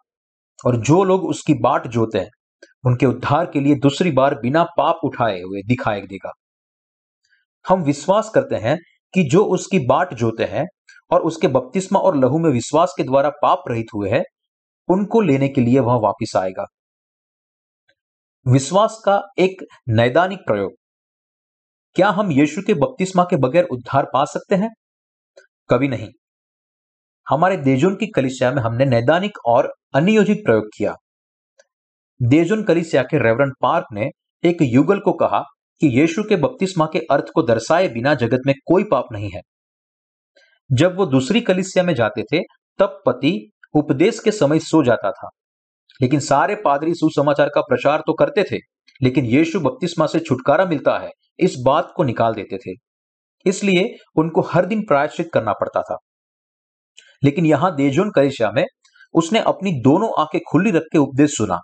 और 0.66 0.76
जो 0.76 1.04
लोग 1.04 1.24
उसकी 1.24 1.54
बाट 1.54 1.86
जोते 1.86 2.18
हैं, 2.18 2.30
उनके 2.86 3.06
उद्धार 3.06 3.46
के 3.46 3.60
लिए 3.60 3.74
दूसरी 3.74 4.10
बार 4.10 4.34
बिना 4.34 4.64
पाप 4.64 4.96
उठाए 5.04 5.40
हुए 5.40 5.62
दिखाई 5.62 6.00
देगा। 6.00 6.32
हम 7.68 7.82
विश्वास 7.82 8.30
करते 8.34 8.54
हैं 8.54 8.78
कि 9.14 9.24
जो 9.24 9.44
उसकी 9.44 9.78
बाट 9.78 10.14
जोते 10.14 10.44
हैं 10.44 10.66
और 11.14 11.20
उसके 11.20 11.48
बपतिस्मा 11.48 11.98
और 11.98 12.16
लहू 12.16 12.38
में 12.38 12.50
विश्वास 12.50 12.94
के 12.96 13.02
द्वारा 13.02 13.28
पाप 13.28 13.62
रहित 13.68 13.86
हुए 13.94 14.10
हैं, 14.10 14.24
उनको 14.88 15.20
लेने 15.20 15.48
के 15.48 15.60
लिए 15.60 15.78
वह 15.78 15.94
वापिस 15.94 16.36
आएगा। 16.36 16.64
विश्वास 18.48 19.02
का 19.04 19.22
एक 19.38 19.64
नैदानिक 19.88 20.38
प्रयोग। 20.38 20.72
क्या 21.94 22.08
हम 22.08 22.32
यीशु 22.32 22.62
के 22.66 22.74
बपतिस्मा 22.74 23.24
के 23.24 23.36
बगैर 23.36 23.64
उद्धार 23.64 24.04
पा 24.04 24.24
सकते 24.24 24.54
हैं? 24.54 24.70
कभी 25.70 25.88
नहीं। 25.88 26.08
हमारे 27.28 27.56
देजुन 27.56 27.94
की 27.94 28.06
कलिसिया 28.06 28.52
में 28.52 28.62
हमने 28.62 28.84
नैदानिक 28.84 29.32
और 29.46 29.74
अनियोजित 29.94 30.38
प्रयोग 30.46 30.64
किया। 30.78 30.94
देजुन 32.22 32.64
कलिसिया 32.64 33.02
के 33.02 33.18
रेवरन 33.18 33.50
पार्क 33.62 33.86
ने 33.92 34.10
एक 34.44 34.56
युगल 34.62 35.00
को 35.00 35.12
कहा 35.12 35.40
कि 35.80 36.00
यीशु 36.00 36.22
के 36.22 36.36
बपतिस्मा 36.36 36.88
के 36.92 36.98
अर्थ 36.98 37.24
को 37.34 37.42
दर्शाए 37.42 37.88
बिना 37.88 38.14
जगत 38.14 38.40
में 38.46 38.54
कोई 38.66 38.84
पाप 38.84 39.04
नहीं 39.12 39.30
है। 39.30 39.40
जब 40.72 40.96
वो 40.96 41.06
दूसरी 41.06 41.40
कलिसिया 41.40 41.84
में 41.84 41.94
जाते 41.94 42.22
थे, 42.22 42.40
तब 42.78 43.02
पति 43.06 43.50
उपदेश 43.74 44.20
के 44.20 44.30
समय 44.30 44.58
सो 44.58 44.84
जाता 44.84 45.10
था। 45.10 45.28
लेकिन 46.02 46.20
सारे 46.20 46.54
पादरी 46.54 46.94
सुसमाचार 46.94 47.48
का 47.48 47.60
प्रचार 47.60 47.98
तो 47.98 48.12
करते 48.12 48.42
थे, 48.42 48.56
लेकिन 49.02 49.24
यीशु 49.24 49.60
बपतिस्मा 49.60 50.06
से 50.06 50.20
छुटकारा 50.20 50.64
मिलता 50.64 50.98
है, 50.98 51.10
इस 51.38 51.56
बात 51.66 51.92
को 51.96 52.04
निकाल 52.04 52.34
देते 52.34 52.56
थे। 52.56 52.70
इसलिए 53.46 53.94
उनको 54.16 54.40
हर 54.40 54.66
दिन 54.66 54.82
प्रायश्चित 54.82 55.30
करना 55.34 55.52
पड़ता 55.52 55.82
था। 55.82 55.96
लेकिन 57.24 57.46
यहाँ 57.46 57.74
देजोन 57.74 58.10
कलिसिया 58.10 58.50
में 58.50 58.64
उसने 59.14 59.38
अपनी 59.38 59.72
दोनों 59.72 60.08
आँखें 60.18 60.40
खुली 60.50 60.70
रख 60.70 60.82
के 60.92 60.98
उपदेश 60.98 61.36
सुना, 61.36 61.58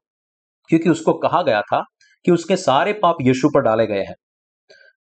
क्योंकि 0.69 0.91
उसको 0.91 1.13
कहा 1.13 1.43
गया 1.43 1.61
था 1.61 1.83
कि 2.25 2.31
उसके 2.31 2.57
सारे 2.57 2.93
पाप 2.93 3.17
यीशु 3.23 3.49
पर 3.49 3.61
डाले 3.61 3.87
गए 3.87 4.03
हैं। 4.03 4.15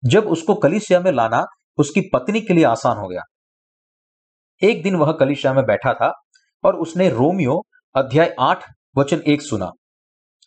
जब 0.06 0.28
उसको 0.28 0.56
कलिसिया 0.56 1.00
में 1.00 1.12
लाना, 1.12 1.46
उसकी 1.78 2.02
पत्नी 2.14 2.42
के 2.42 2.54
लिए 2.54 2.64
आसान 2.64 2.98
हो 2.98 3.08
गया। 3.08 3.22
एक 4.62 4.82
दिन 4.84 4.96
वह 4.96 5.12
कलिशा 5.12 5.54
में 5.54 5.63
बैठा 5.65 5.93
था 5.93 6.12
और 6.63 6.76
उसने 6.76 7.10
रोमियो 7.10 7.62
अध्याय 7.96 8.36
आठ, 8.39 8.63
वचन 8.98 9.22
एक 9.28 9.41
सुना। 9.41 9.72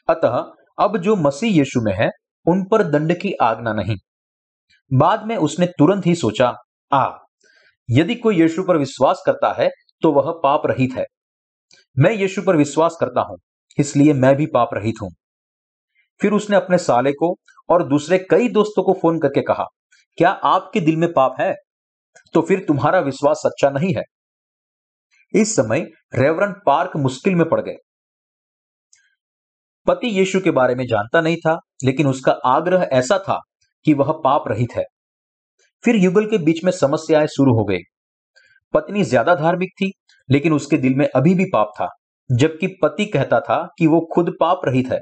अतः 0.09 0.43
अब 0.79 0.97
जो 0.99 1.17
मसीह 1.19 1.51
यीशु 1.51 1.81
में 1.81 1.93
है, 1.95 2.09
उन 2.47 2.65
पर 2.65 2.83
दंड 2.91 3.15
की 3.15 3.33
आज्ञा 3.43 3.73
नहीं। 3.73 3.97
बाद 4.91 5.27
में 5.27 5.37
उसने 5.39 5.67
तुरंत 5.79 6.07
ही 6.07 6.15
सोचा, 6.15 6.55
आ, 6.93 7.09
यदि 7.89 8.15
कोई 8.15 8.41
यीशु 8.41 8.63
पर 8.63 8.77
विश्वास 8.79 9.23
करता 9.27 9.53
है 9.53 9.69
तो 10.03 10.13
वह 10.13 10.31
पाप 10.43 10.67
रहित 10.67 10.97
है। 10.97 11.05
मैं 11.97 12.13
यीशु 12.13 12.43
पर 12.43 12.57
विश्वास 12.57 12.97
करता 13.01 13.21
हूँ, 13.21 13.39
इसलिए 13.79 14.13
मैं 14.15 14.35
भी 14.37 14.47
पाप 14.47 14.71
रहित 14.75 15.03
हूँ। 15.03 15.11
फिर 16.21 16.33
उसने 16.33 16.57
अपने 16.57 16.79
साले 16.79 17.13
को 17.13 17.35
और 17.69 17.89
दूसरे 17.89 18.19
कई 18.31 18.49
दोस्तों 18.51 18.83
को 18.83 18.93
फ़ोन 18.93 19.19
करके 19.19 19.43
कहा, 19.43 19.65
क्या 20.19 20.31
आपके 20.31 20.81
दिल 20.81 20.97
में 20.97 21.13
पाप 21.13 21.37
है? 21.41 21.55
तो 22.35 22.43
फिर 22.43 22.65
तुम्हारा 22.69 23.01
विश्वास 23.01 23.37
सच्चा 23.37 23.71
नहीं 23.71 23.95
है। 23.95 24.03
इस 25.35 25.57
समय 25.57 25.81
रेवरन 26.15 26.53
पार्क 26.67 26.91
मुश्किल 26.97 27.35
में 27.35 27.49
पड़ 27.49 27.61
गए। 27.61 27.77
पति 29.87 30.07
यीशु 30.07 30.41
के 30.41 30.51
बारे 30.51 30.75
में 30.75 30.87
जानता 30.87 31.21
नहीं 31.21 31.37
था, 31.37 31.59
लेकिन 31.85 32.07
उसका 32.07 32.33
आग्रह 32.33 32.89
ऐसा 32.93 33.19
था 33.19 33.39
कि 33.85 33.95
वह 33.95 34.13
पाप 34.25 34.45
रहित 34.49 34.69
है। 34.77 34.85
फिर 35.85 35.97
युगल 35.97 36.27
के 36.27 36.39
बीच 36.39 36.65
में 36.65 36.73
समस्याएँ 36.73 37.27
शुरू 37.27 37.55
हो 37.55 37.65
गई। 37.65 37.79
पत्नी 38.75 39.05
ज़्यादा 39.05 39.35
धार्मिक 39.35 39.71
थी, 39.73 39.93
लेकिन 40.29 40.53
उसके 40.53 40.77
दिल 40.77 40.95
में 40.95 41.09
अभी 41.09 41.35
भी 41.35 41.45
पाप 41.45 41.73
था, 41.81 41.89
जबकि 42.33 42.67
पति 42.67 43.07
कहता 43.07 43.41
था 43.41 43.69
कि 43.79 43.87
वो 43.87 44.09
खुद 44.15 44.35
पाप 44.41 44.61
रहित 44.65 44.93
है। 44.93 44.99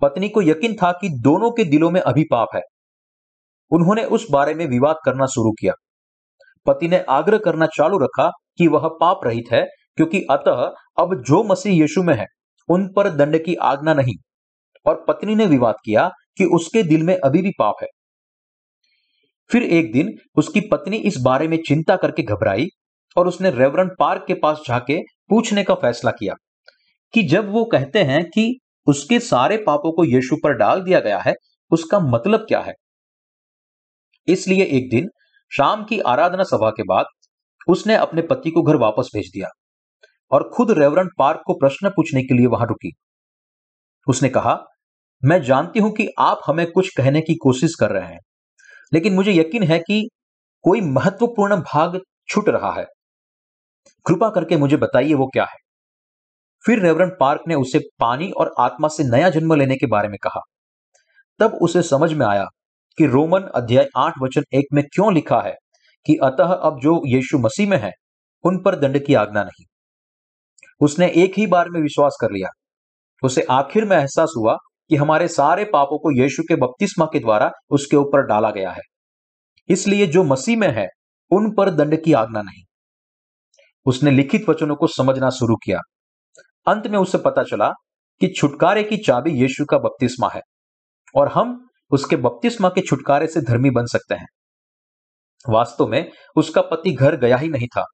पत्नी 0.00 0.28
को 0.28 0.42
यकीन 0.42 0.74
था 0.74 0.92
कि 0.92 1.08
दोनों 1.08 1.50
के 1.50 1.64
दिलों 1.64 1.90
में 1.90 2.00
अभी 2.00 2.24
पाप 2.24 2.48
है। 2.54 2.60
उन्होंने 3.70 4.04
उस 4.04 4.26
बारे 4.30 4.54
में 4.54 4.66
विवाद 4.66 4.96
करना 5.04 5.26
शुरू 5.26 5.52
किया। 5.52 5.72
पति 6.66 6.88
ने 6.88 6.98
आग्रह 6.98 7.38
करना 7.38 7.66
चालू 7.66 7.98
रखा 7.98 8.30
कि 8.58 8.68
वह 8.68 8.88
पाप 9.00 9.20
रहित 9.24 9.52
है, 9.52 9.66
क्योंकि 9.96 10.20
अतः 10.30 10.70
अब 10.98 11.22
जो 11.22 11.44
मसीह 11.44 11.72
यीशु 11.72 12.02
में 12.02 12.14
है, 12.14 12.26
उन 12.68 12.92
पर 12.96 13.10
दंड 13.10 13.44
की 13.44 13.54
आज्ञा 13.54 13.94
नहीं। 13.94 14.14
और 14.86 15.04
पत्नी 15.08 15.34
ने 15.34 15.46
विवाद 15.46 15.74
किया 15.84 16.10
कि 16.38 16.44
उसके 16.44 16.82
दिल 16.82 17.02
में 17.02 17.18
अभी 17.24 17.42
भी 17.42 17.50
पाप 17.58 17.74
है। 17.82 17.88
फिर 19.50 19.62
एक 19.62 19.92
दिन 19.92 20.12
उसकी 20.36 20.60
पत्नी 20.60 20.96
इस 20.96 21.16
बारे 21.18 21.48
में 21.48 21.58
चिंता 21.68 21.96
करके 21.96 22.22
घबराई 22.22 22.66
और 23.16 23.28
उसने 23.28 23.50
रेवरन 23.50 23.90
पार्क 23.98 24.24
के 24.26 24.34
पास 24.34 24.60
जाके 24.68 24.98
पूछने 25.28 25.64
का 25.64 25.74
फैसला 25.74 26.10
किया 26.10 26.34
कि 27.14 27.22
जब 27.22 27.52
वो 27.52 27.64
कहते 27.64 27.98
हैं 27.98 28.24
कि 28.24 28.58
उसके 28.86 29.20
सारे 29.20 29.56
पापों 29.56 29.92
को 29.92 30.04
यीशु 30.04 30.36
पर 30.44 30.52
डाल 30.52 30.82
दिया 30.82 31.00
गया 31.00 31.18
है, 31.18 31.34
उसका 31.70 32.00
मतलब 32.00 32.40
क्या 32.40 32.60
है? 32.60 32.72
इसलिए 34.28 34.64
एक 34.64 34.90
दिन 34.90 35.08
शाम 35.52 35.84
की 35.84 35.98
आराधना 36.00 36.42
सभा 36.42 36.70
के 36.70 36.82
बाद 36.82 37.06
उसने 37.68 37.94
अपने 37.94 38.22
पति 38.22 38.50
को 38.50 38.62
घर 38.62 38.76
वापस 38.76 39.10
भेज 39.14 39.30
दिया 39.34 39.48
और 40.30 40.50
खुद 40.56 40.70
रेवरन 40.70 41.08
पार्क 41.18 41.42
को 41.46 41.54
प्रश्न 41.54 41.88
पूछने 41.88 42.22
के 42.22 42.34
लिए 42.34 42.46
वहाँ 42.46 42.66
रुकी। 42.66 42.92
उसने 44.06 44.28
कहा, 44.28 44.58
मैं 45.22 45.42
जानती 45.42 45.80
हूँ 45.80 45.92
कि 45.92 46.08
आप 46.18 46.40
हमें 46.46 46.70
कुछ 46.70 46.88
कहने 46.96 47.20
की 47.20 47.34
कोशिश 47.34 47.74
कर 47.74 47.90
रहे 47.90 48.06
हैं, 48.06 48.18
लेकिन 48.92 49.14
मुझे 49.14 49.32
यकीन 49.32 49.62
है 49.62 49.78
कि 49.78 50.08
कोई 50.64 50.80
महत्वपूर्ण 50.80 51.56
भाग 51.56 51.98
छूट 52.28 52.48
रहा 52.48 52.72
है। 52.72 52.84
कृपा 54.06 54.30
करके 54.30 54.56
मुझे 54.56 54.76
बताइए 54.76 55.14
वो 55.14 55.26
क्या 55.26 55.44
है? 55.44 55.56
फिर 56.64 56.82
रेवरन 56.82 57.10
पार्क 57.20 57.40
ने 57.48 57.54
उसे 57.54 57.78
पानी 58.00 58.30
और 58.30 58.54
आत्मा 58.60 58.88
से 58.88 59.04
नया 59.04 59.28
जन्म 59.30 59.54
लेने 59.54 59.76
के 59.76 59.86
बारे 59.86 60.08
में 60.08 60.16
कहा। 60.22 60.40
तब 61.40 61.58
उसे 61.62 61.82
समझ 61.82 62.12
में 62.12 62.26
आया 62.26 62.44
कि 62.98 63.06
रोमन 63.06 63.40
अध्याय 63.40 63.88
आठ 63.96 64.12
वचन 64.22 64.42
एक 64.54 64.64
में 64.72 64.84
क्यों 64.84 65.14
लिखा 65.14 65.40
है 65.40 65.54
कि 66.06 66.14
अतः 66.14 66.44
अब 66.44 66.80
जो 66.80 67.02
यीशु 67.06 67.38
मसीह 67.38 67.68
में 67.68 67.78
है, 67.78 67.90
उन 68.44 68.62
पर 68.62 68.76
दंड 68.76 69.04
की 69.04 69.14
आज्ञा 69.14 69.44
नहीं। 69.44 69.64
उसने 70.80 71.08
एक 71.08 71.32
ही 71.38 71.46
बार 71.46 71.70
में 71.70 71.80
विश्वास 71.80 72.18
कर 72.20 72.26
लिया। 72.26 72.48
उसे 73.24 73.46
आखिर 73.50 73.84
में 73.84 73.96
एहसास 73.96 74.34
हुआ 74.36 74.56
कि 74.88 74.96
हमारे 74.96 75.28
सारे 75.28 75.64
पापों 75.64 75.98
को 75.98 76.22
यीशु 76.22 76.42
के 76.42 76.56
बपतिस्मा 76.56 77.04
के 77.04 77.18
द्वारा 77.18 77.50
उसके 77.70 77.96
ऊपर 77.96 78.26
डाला 78.26 78.50
गया 78.50 78.70
है। 78.70 78.82
इसलिए 79.68 80.06
जो 80.06 80.24
मसीह 80.24 80.58
में 80.58 80.68
है, 80.68 80.88
उन 81.30 81.54
पर 81.54 81.70
दंड 81.70 82.02
की 82.02 82.12
आज्ञा 82.12 82.42
नहीं। 82.42 82.62
उसने 83.86 84.10
लिखित 84.10 84.48
वचनों 84.48 84.76
को 84.76 84.86
समझना 84.86 85.30
शुरू 85.30 85.56
किया। 85.56 85.78
अंत 86.66 86.86
में 86.86 86.98
उसे 86.98 87.18
पता 87.18 87.42
चला 87.42 87.68
कि 88.20 88.28
छुटकारे 88.28 88.84
की 88.84 88.96
चाबी 88.96 89.30
यीशु 89.30 89.64
का 89.64 89.78
बपतिस्मा 89.78 90.28
है 90.34 90.40
और 91.14 91.28
हम 91.28 91.67
उसके 91.90 92.16
बपतिस्मा 92.16 92.68
के 92.68 92.80
छुटकारे 92.80 93.26
से 93.26 93.40
धर्मी 93.40 93.70
बन 93.70 93.86
सकते 93.86 94.14
हैं। 94.14 94.26
वास्तव 95.44 95.86
में 95.86 96.10
उसका 96.36 96.62
पति 96.62 96.92
घर 96.92 97.16
गया 97.16 97.36
ही 97.36 97.48
नहीं 97.48 97.66
था, 97.66 97.84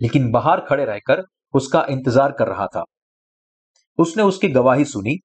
लेकिन 0.00 0.30
बाहर 0.30 0.60
खड़े 0.60 0.84
रहकर 0.84 1.22
उसका 1.54 1.84
इंतज़ार 1.90 2.32
कर 2.32 2.48
रहा 2.48 2.66
था। 2.66 2.82
उसने 3.98 4.22
उसकी 4.22 4.48
गवाही 4.48 4.84
सुनी 4.84 5.16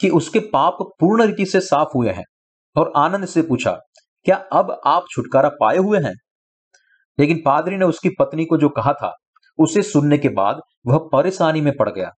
कि 0.00 0.08
उसके 0.10 0.40
पाप 0.52 0.78
पूर्ण 1.00 1.26
रीति 1.26 1.46
से 1.46 1.60
साफ़ 1.60 1.88
हुए 1.94 2.10
हैं 2.10 2.24
और 2.76 2.92
आनंद 2.96 3.26
से 3.26 3.42
पूछा, 3.42 3.72
क्या 4.26 4.36
अब 4.52 4.80
आप 4.86 5.04
छुटकारा 5.10 5.48
पाए 5.60 5.76
हुए 5.76 5.98
हैं? 5.98 6.14
लेकिन 7.18 7.42
पादरी 7.44 7.76
ने 7.76 7.84
उसकी 7.84 8.08
पत्नी 8.18 8.44
को 8.44 8.56
जो 8.56 8.68
कहा 8.68 8.92
था, 8.92 9.12
उसे 9.58 9.82
सुनने 9.82 10.18
के 10.18 10.28
बाद 10.28 10.60
वह 10.86 11.08
परेशानी 11.12 11.60
में 11.60 11.72
पड़ 11.76 11.88
गया। 11.90 12.10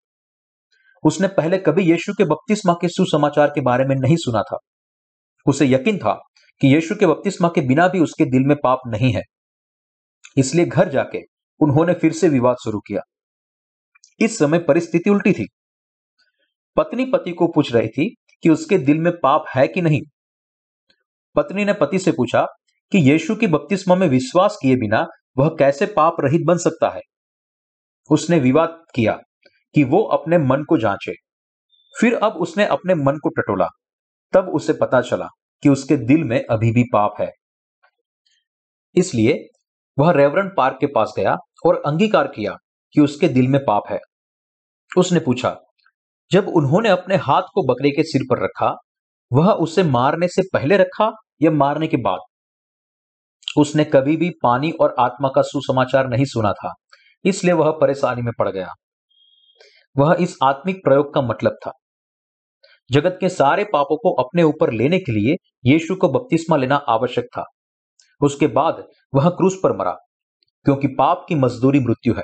उसने 1.05 1.29
पहले 1.29 1.59
कभी 1.59 1.83
यीशु 1.83 2.12
के 2.12 2.24
बपतिस्मा 2.24 2.72
के 2.72 2.88
सुसमाचार 2.88 3.48
के 3.48 3.61
बारे 3.61 3.85
में 3.85 3.94
नहीं 3.96 4.16
सुना 4.16 4.42
था। 4.42 4.59
उसे 5.46 5.66
यकीन 5.66 5.98
था 5.98 6.22
कि 6.61 6.74
यीशु 6.74 6.94
के 6.94 7.07
बपतिस्मा 7.07 7.48
के 7.48 7.61
बिना 7.61 7.88
भी 7.88 8.00
उसके 8.00 8.24
दिल 8.24 8.46
में 8.46 8.57
पाप 8.64 8.78
नहीं 8.87 9.12
है। 9.12 9.22
इसलिए 10.37 10.64
घर 10.64 10.88
जाके 10.88 11.18
उन्होंने 11.61 11.94
फिर 11.94 12.12
से 12.12 12.28
विवाद 12.28 12.57
शुरू 12.64 12.80
किया। 12.80 13.00
इस 14.20 14.38
समय 14.38 14.59
परिस्थिति 14.59 15.11
उल्टी 15.11 15.33
थी। 15.33 15.48
पत्नी 16.76 17.04
पति 17.04 17.33
को 17.33 17.48
पूछ 17.48 17.72
रही 17.72 17.88
थी 17.88 18.14
कि 18.42 18.48
उसके 18.48 18.78
दिल 18.78 18.98
में 18.98 19.12
पाप 19.12 19.44
है 19.54 19.68
कि 19.68 19.83
नहीं। 19.83 20.00
पत्नी 21.37 21.64
ने 21.64 21.72
पति 21.72 21.98
से 21.98 22.12
पूछा 22.12 22.46
कि 22.92 22.98
यीशु 22.98 23.37
की 23.37 23.46
बपतिस्मा 23.46 23.94
में 23.94 24.09
विश्वास 24.09 24.59
किए 24.62 24.76
बिना 24.76 25.07
वह 25.38 25.48
कैसे 25.59 25.87
पाप 25.87 26.16
रहित 26.20 26.42
बन 26.46 26.59
सकता 26.59 26.90
है? 26.90 27.00
उसने 28.11 28.38
विवाद 28.38 28.85
किया 28.94 29.18
कि 29.74 29.85
वो 29.85 30.02
अपने 30.02 30.38
मन 30.38 30.64
को 30.64 30.78
जांचे। 30.78 31.12
फिर 32.00 32.14
अब 32.14 32.33
उसने 32.33 32.66
अपने 32.66 32.94
मन 32.94 33.16
को 33.16 33.28
टटोला। 33.28 33.66
तब 34.35 34.49
उसे 34.49 34.73
पता 34.73 35.01
चला 35.01 35.29
कि 35.62 35.68
उसके 35.68 35.97
दिल 35.97 36.25
में 36.25 36.40
अभी 36.51 36.70
भी 36.73 36.83
पाप 36.92 37.14
है। 37.20 37.31
इसलिए 38.97 39.38
वह 39.99 40.11
रेवरन 40.12 40.49
पार्क 40.57 40.77
के 40.81 40.87
पास 40.87 41.12
गया 41.16 41.37
और 41.66 41.83
अंगीकार 41.87 42.27
किया 42.27 42.57
कि 42.94 43.01
उसके 43.01 43.29
दिल 43.29 43.49
में 43.49 43.61
पाप 43.64 43.83
है। 43.90 43.99
उसने 44.90 45.20
पूछा, 45.20 45.57
जब 46.31 46.49
उन्होंने 46.49 46.88
अपने 46.88 47.16
हाथ 47.16 47.42
को 47.55 47.66
बकरे 47.66 47.90
के 47.90 48.03
सिर 48.03 48.23
पर 48.31 48.42
रखा, 48.44 48.73
वह 49.31 49.51
उसे 49.53 49.83
मारने 49.83 50.29
से 50.29 50.42
पहले 50.53 50.77
रखा 50.77 51.11
या 51.42 51.51
मारने 51.51 51.87
के 51.87 51.97
बाद? 51.97 52.20
उसने 53.57 53.85
कभी 53.85 54.16
भी 54.16 54.31
पानी 54.42 54.70
और 54.70 54.94
आत्मा 54.99 55.29
का 55.29 55.42
सुसमाचार 55.42 56.09
नहीं 56.09 56.25
सुना 56.25 56.53
था, 56.53 56.73
इसलिए 57.25 57.55
वह 57.55 57.70
परेशानी 57.70 58.23
में 58.23 58.33
पड़ 58.38 58.49
गया। 58.49 58.73
वह 59.97 60.16
इस 60.20 60.37
आत्मिक 60.42 60.85
प्रयोग 60.85 61.12
का 61.14 61.20
मतलब 61.23 61.57
था। 61.66 61.73
जगत 62.90 63.16
के 63.20 63.29
सारे 63.29 63.64
पापों 63.64 63.97
को 63.97 64.12
अपने 64.23 64.42
ऊपर 64.42 64.73
लेने 64.73 64.99
के 64.99 65.12
लिए 65.12 65.37
यीशु 65.64 65.94
को 65.97 66.09
बपतिस्मा 66.09 66.57
लेना 66.57 66.77
आवश्यक 66.88 67.25
था। 67.27 67.44
उसके 68.20 68.47
बाद 68.47 68.85
वह 69.14 69.29
क्रूस 69.29 69.59
पर 69.62 69.77
मरा, 69.77 69.92
क्योंकि 70.66 70.88
पाप 70.88 71.25
की 71.29 71.35
मजदूरी 71.35 71.81
मृत्यु 71.81 72.14
है। 72.14 72.23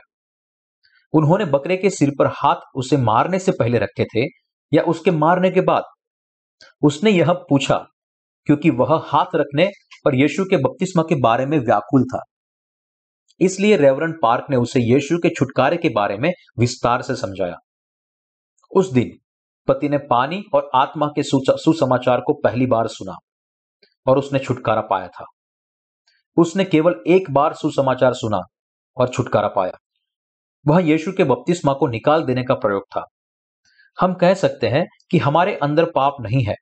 उन्होंने 1.15 1.45
बकरे 1.45 1.77
के 1.77 1.91
सिर 1.91 2.11
पर 2.19 2.27
हाथ 2.35 2.57
उसे 2.75 2.97
मारने 2.97 3.39
से 3.39 3.53
पहले 3.53 3.79
रखे 3.79 4.05
थे 4.05 4.27
या 4.73 4.83
उसके 4.83 5.11
मारने 5.11 5.51
के 5.51 5.61
बाद? 5.61 5.85
उसने 6.83 7.11
यह 7.11 7.33
पूछा, 7.51 7.77
क्योंकि 8.47 8.71
वह 8.71 8.95
हाथ 9.07 9.35
रखने 9.35 9.69
पर 10.05 10.15
यीशु 10.15 10.45
के 10.45 10.57
बपतिस्मा 10.57 11.03
के 11.03 11.15
बारे 11.15 11.47
में 11.47 11.59
व्याकुल 11.59 12.05
था। 12.05 12.23
इसलिए 13.41 13.77
रेवरन 13.77 14.13
पार्क 14.23 14.47
ने 14.51 14.57
उसे 14.57 14.81
यीशु 14.81 15.19
के 15.19 15.29
छुटकारे 15.29 15.77
के 15.77 15.89
बारे 15.89 16.17
में 16.19 16.31
विस्तार 16.59 17.03
से 17.03 17.17
समझाया। 17.17 17.57
उस 18.73 18.93
दिन 18.93 19.11
पति 19.71 19.89
ने 19.89 19.99
पानी 20.07 20.43
और 20.55 20.71
आत्मा 20.75 21.07
के 21.17 21.23
सुसमाचार 21.23 22.21
को 22.21 22.33
पहली 22.45 22.67
बार 22.67 22.89
सुना 22.89 23.17
और 24.07 24.19
उसने 24.19 24.39
छुटकारा 24.39 24.81
पाया 24.83 25.09
था। 25.09 25.25
उसने 26.37 26.65
केवल 26.65 26.95
एक 27.09 27.31
बार 27.31 27.55
सुसमाचार 27.55 28.15
सुना 28.15 28.41
और 28.97 29.09
छुटकारा 29.09 29.49
पाया। 29.49 29.79
वह 30.67 30.81
यीशु 30.83 31.13
के 31.13 31.25
बपतिस्मा 31.25 31.73
को 31.73 31.87
निकाल 31.89 32.25
देने 32.25 32.45
का 32.45 32.55
प्रयोग 32.57 32.83
था। 32.87 33.05
हम 33.99 34.15
कह 34.15 34.35
सकते 34.35 34.69
हैं 34.69 34.85
कि 35.11 35.19
हमारे 35.19 35.55
अंदर 35.59 35.85
पाप 35.95 36.17
नहीं 36.21 36.45
है, 36.45 36.55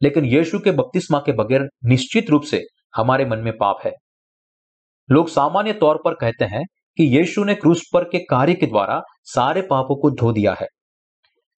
लेकिन 0.00 0.24
यीशु 0.26 0.58
के 0.58 0.70
बपतिस्मा 0.72 1.18
के 1.18 1.32
बगैर 1.34 1.68
निश्चित 1.84 2.30
रूप 2.30 2.42
से 2.42 2.62
हमारे 2.94 3.24
मन 3.26 3.38
में 3.38 3.52
पाप 3.56 3.80
है। 3.84 3.92
लोग 5.08 5.28
सामान्य 5.28 5.72
तौर 5.72 6.00
पर 6.04 6.14
कहते 6.14 6.44
हैं 6.46 6.62
कि 6.98 7.04
यीशु 7.16 7.44
ने 7.44 7.54
क्रूस 7.54 7.82
पर 7.94 8.04
के 8.04 8.18
कार्य 8.24 8.54
के 8.54 8.66
द्वारा 8.66 9.00
सारे 9.26 9.62
पापों 9.62 9.96
को 9.96 10.10
धो 10.16 10.32
दिया 10.32 10.54
है। 10.60 10.66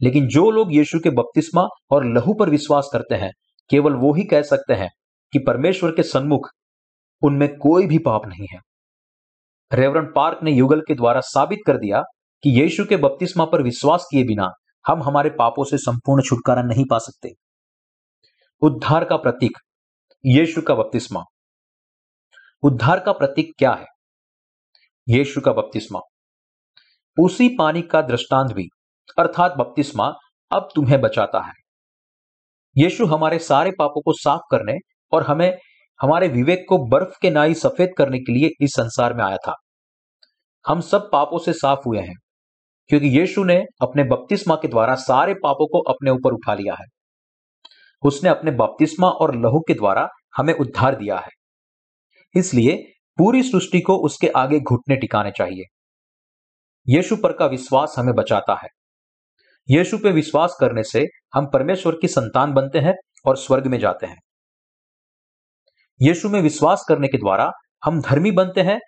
लेकिन 0.01 0.27
जो 0.27 0.51
लोग 0.51 0.75
यीशु 0.75 0.99
के 0.99 1.11
बपतिस्मा 1.11 1.69
और 1.91 2.05
लहू 2.05 2.35
पर 2.35 2.51
विश्वास 2.51 2.91
करते 2.93 3.15
हैं, 3.15 3.33
केवल 3.71 3.93
वो 3.93 4.15
ही 4.15 4.25
कह 4.25 4.43
सकते 4.43 4.75
हैं 4.75 4.89
कि 5.33 5.39
परमेश्वर 5.39 5.91
के 5.91 6.03
सन्मुख 6.03 6.49
उनमें 7.23 7.57
कोई 7.57 7.87
भी 7.87 7.99
पाप 7.99 8.27
नहीं 8.27 8.47
है। 8.53 8.59
रेवरन 9.73 10.13
पार्क 10.17 10.39
ने 10.43 10.53
युगल 10.53 10.81
के 10.81 10.95
द्वारा 10.95 11.21
साबित 11.21 11.59
कर 11.67 11.77
दिया 11.77 12.03
कि 12.43 12.61
यीशु 12.61 12.85
के 12.85 12.97
बपतिस्मा 12.97 13.45
पर 13.45 13.63
विश्वास 13.63 14.07
किए 14.11 14.25
बिना 14.25 14.49
हम 14.87 15.03
हमारे 15.03 15.31
पापों 15.31 15.65
से 15.65 15.79
संपूर्ण 15.79 16.23
छुटकारा 16.23 16.63
नहीं 16.63 16.85
पा 16.91 16.99
सकते। 16.99 17.31
उद्धार 18.61 19.05
का 19.05 19.17
प्रतीक, 19.17 19.59
यीशु 20.27 20.63
का 20.63 20.75
बपतिस्मा। 20.75 21.23
उद्धार 22.63 23.01
का 23.01 23.13
प्रतीक 23.13 23.53
क्या 23.59 23.73
है? 23.73 23.87
यीशु 25.09 25.41
का 25.41 25.53
बपतिस्मा। 25.53 26.01
उसी 27.21 27.57
पानी 27.59 27.83
का 27.83 28.03
दृष्टांत 28.03 28.53
भी 28.53 28.69
अर्थात 29.19 29.55
बपतिस्मा 29.55 30.15
अब 30.53 30.69
तुम्हें 30.75 31.01
बचाता 31.01 31.41
है। 31.41 31.53
यीशु 32.77 33.07
हमारे 33.07 33.39
सारे 33.39 33.71
पापों 33.71 34.01
को 34.01 34.13
साफ़ 34.13 34.41
करने 34.51 34.79
और 35.13 35.23
हमें, 35.23 35.59
हमारे 36.01 36.29
विवेक 36.29 36.67
को 36.69 36.79
बर्फ़ 36.79 37.19
के 37.23 37.31
नाई 37.31 37.55
सफ़ेद 37.55 37.95
करने 37.99 38.19
के 38.19 38.33
लिए 38.33 38.51
इस 38.61 38.71
संसार 38.71 39.15
में 39.15 39.25
आया 39.25 39.37
था। 39.37 39.55
हम 40.67 40.81
सब 40.81 41.11
पापों 41.13 41.39
से 41.39 41.53
साफ़ 41.53 41.81
हुए 41.87 41.99
हैं, 41.99 42.15
क्योंकि 42.89 43.07
यीशु 43.07 43.45
ने 43.45 43.65
अपने 43.83 44.05
बपतिस्मा 44.05 44.55
के 44.55 44.69
द्वारा 44.69 44.95
सारे 44.95 45.35
पापों 45.35 45.67
को 45.67 45.81
अपने 45.81 46.11
ऊपर 46.11 46.33
उठा 46.33 46.55
लिया 46.55 46.75
है। 46.75 46.85
उसने 48.03 48.31
अपने 48.31 48.51
बपतिस्मा 48.51 49.09
और 49.09 49.35
लहू 49.35 49.61
के 49.61 49.75
द्वारा 49.75 50.09
हमें 50.37 50.55
उद्धार 50.55 50.97
दिया 50.97 51.19
है। 51.19 51.31
इसलिए 52.35 52.93
पूरी 53.19 53.43
सृष्टि 53.43 53.81
को 53.81 53.97
उसके 53.97 54.29
आगे 54.29 54.61
घुटने 54.61 54.97
टिकाने 54.97 55.31
चाहिए। 55.31 55.65
यीशु 56.89 57.17
पर 57.17 57.33
का 57.33 57.47
विश्वास 57.47 57.95
हमें 57.99 58.15
बचाता 58.15 58.55
है। 58.55 58.69
यीशु 59.71 59.99
पे 59.99 60.11
विश्वास 60.11 60.57
करने 60.61 60.83
से 60.83 61.07
हम 61.35 61.47
परमेश्वर 61.47 61.95
की 62.01 62.09
संतान 62.09 62.53
बनते 62.53 62.79
हैं 62.79 62.95
और 63.25 63.37
स्वर्ग 63.37 63.67
में 63.67 63.79
जाते 63.79 64.07
हैं। 64.07 64.21
यीशु 66.03 66.29
में 66.29 66.41
विश्वास 66.41 66.85
करने 66.89 67.09
के 67.09 67.19
द्वारा 67.19 67.51
हम 67.85 68.01
धर्मी 68.01 68.31
बनते 68.31 68.61
हैं, 68.61 68.79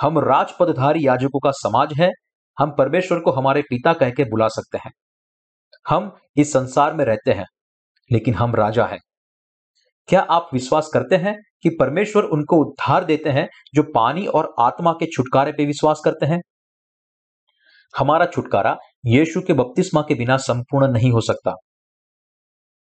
हम 0.00 0.18
राजपदधारी 0.18 1.06
याजकों 1.06 1.40
का 1.40 1.50
समाज 1.50 1.92
है, 2.00 2.10
हम 2.58 2.74
परमेश्वर 2.78 3.20
को 3.20 3.30
हमारे 3.30 3.62
पिता 3.62 3.92
कह 3.92 4.10
के 4.10 4.24
बुला 4.24 4.48
सकते 4.48 4.78
हैं। 4.78 4.90
हम 5.88 6.18
इस 6.36 6.52
संसार 6.52 6.94
में 6.94 7.04
रहते 7.04 7.32
हैं, 7.32 7.46
लेकिन 8.12 8.34
हम 8.34 8.54
राजा 8.54 8.86
हैं। 8.86 8.98
क्या 10.08 10.20
आप 10.20 10.50
विश्वास 10.52 10.90
करते 10.94 11.16
हैं 11.16 11.34
कि 11.62 11.70
परमेश्वर 11.80 12.22
उनको 12.22 12.56
उद्धार 12.56 13.04
देते 13.04 13.30
हैं 13.30 13.48
जो 13.74 13.82
पानी 13.94 14.26
और 14.26 14.54
आत्मा 14.58 14.92
के 14.92 15.06
छुटकारे 15.06 15.52
पे 15.52 15.66
विश्वास 15.66 16.00
करते 16.04 16.26
हैं? 16.26 16.40
हमारा 17.98 18.26
छुटकारा 18.26 18.76
यीशु 19.06 19.40
के 19.40 19.52
बपतिस्मा 19.52 20.00
के 20.00 20.14
बिना 20.14 20.36
संपूर्ण 20.36 20.92
नहीं 20.92 21.10
हो 21.10 21.20
सकता। 21.20 21.54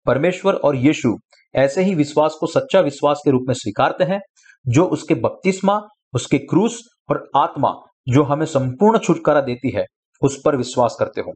परमेश्वर 0.05 0.53
और 0.53 0.75
यीशु 0.75 1.17
ऐसे 1.55 1.83
ही 1.83 1.95
विश्वास 1.95 2.37
को 2.39 2.47
सच्चा 2.47 2.79
विश्वास 2.79 3.21
के 3.25 3.31
रूप 3.31 3.41
में 3.47 3.53
स्वीकारते 3.53 4.03
हैं, 4.03 4.19
जो 4.67 4.85
उसके 4.85 5.15
बपतिस्मा, 5.15 5.81
उसके 6.13 6.37
क्रूस 6.37 6.83
और 7.09 7.29
आत्मा, 7.37 7.71
जो 8.09 8.23
हमें 8.23 8.45
संपूर्ण 8.45 8.99
छुटकारा 8.99 9.41
देती 9.41 9.71
है, 9.75 9.85
उस 10.21 10.41
पर 10.45 10.55
विश्वास 10.55 10.95
करते 10.99 11.21
हो। 11.21 11.33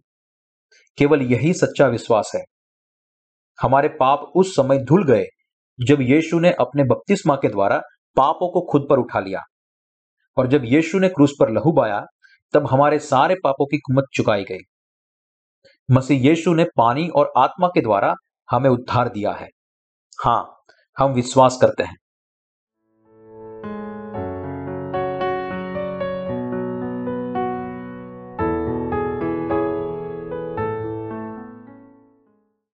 केवल 0.98 1.22
यही 1.22 1.54
सच्चा 1.54 1.88
विश्वास 1.88 2.32
है। 2.36 2.42
हमारे 3.62 3.88
पाप 3.88 4.32
उस 4.36 4.56
समय 4.56 4.78
धुल 4.78 5.06
गए, 5.06 5.26
जब 5.88 5.98
यीशु 6.02 6.40
ने 6.40 6.52
अपने 6.52 6.84
बपतिस्मा 6.84 7.36
के 7.36 7.50
द्वारा 7.50 7.78
पापों 8.18 8.52
को 8.52 8.62
खुद 8.72 8.88
पर 8.90 8.98
उठा 8.98 9.20
लिया। 9.20 9.40
और 10.38 10.48
जब 10.48 10.62
यीशु 10.66 11.00
ने 11.00 11.10
क्रूस 11.10 11.34
पर 11.40 11.52
लहू 11.52 11.72
बाया, 11.72 12.06
तब 12.54 12.68
हमारे 12.68 13.00
सारे 13.00 13.36
पापों 13.44 13.66
की 13.66 13.78
कुमत 13.78 14.04
चुकाई 14.14 14.44
गई। 14.44 14.58
मसीह 15.92 16.28
यीशु 16.30 16.54
ने 16.54 16.64
पानी 16.64 17.08
और 17.10 17.34
आत्मा 17.38 17.68
के 17.68 17.82
द्वारा 17.82 18.14
हमें 18.52 18.70
उद्धार 18.70 19.10
दिया 19.10 19.32
है। 19.32 19.48
हाँ 20.26 20.64
हम 21.00 21.12
विश्वास 21.12 21.58
करते 21.62 21.84
हैं। 21.84 21.96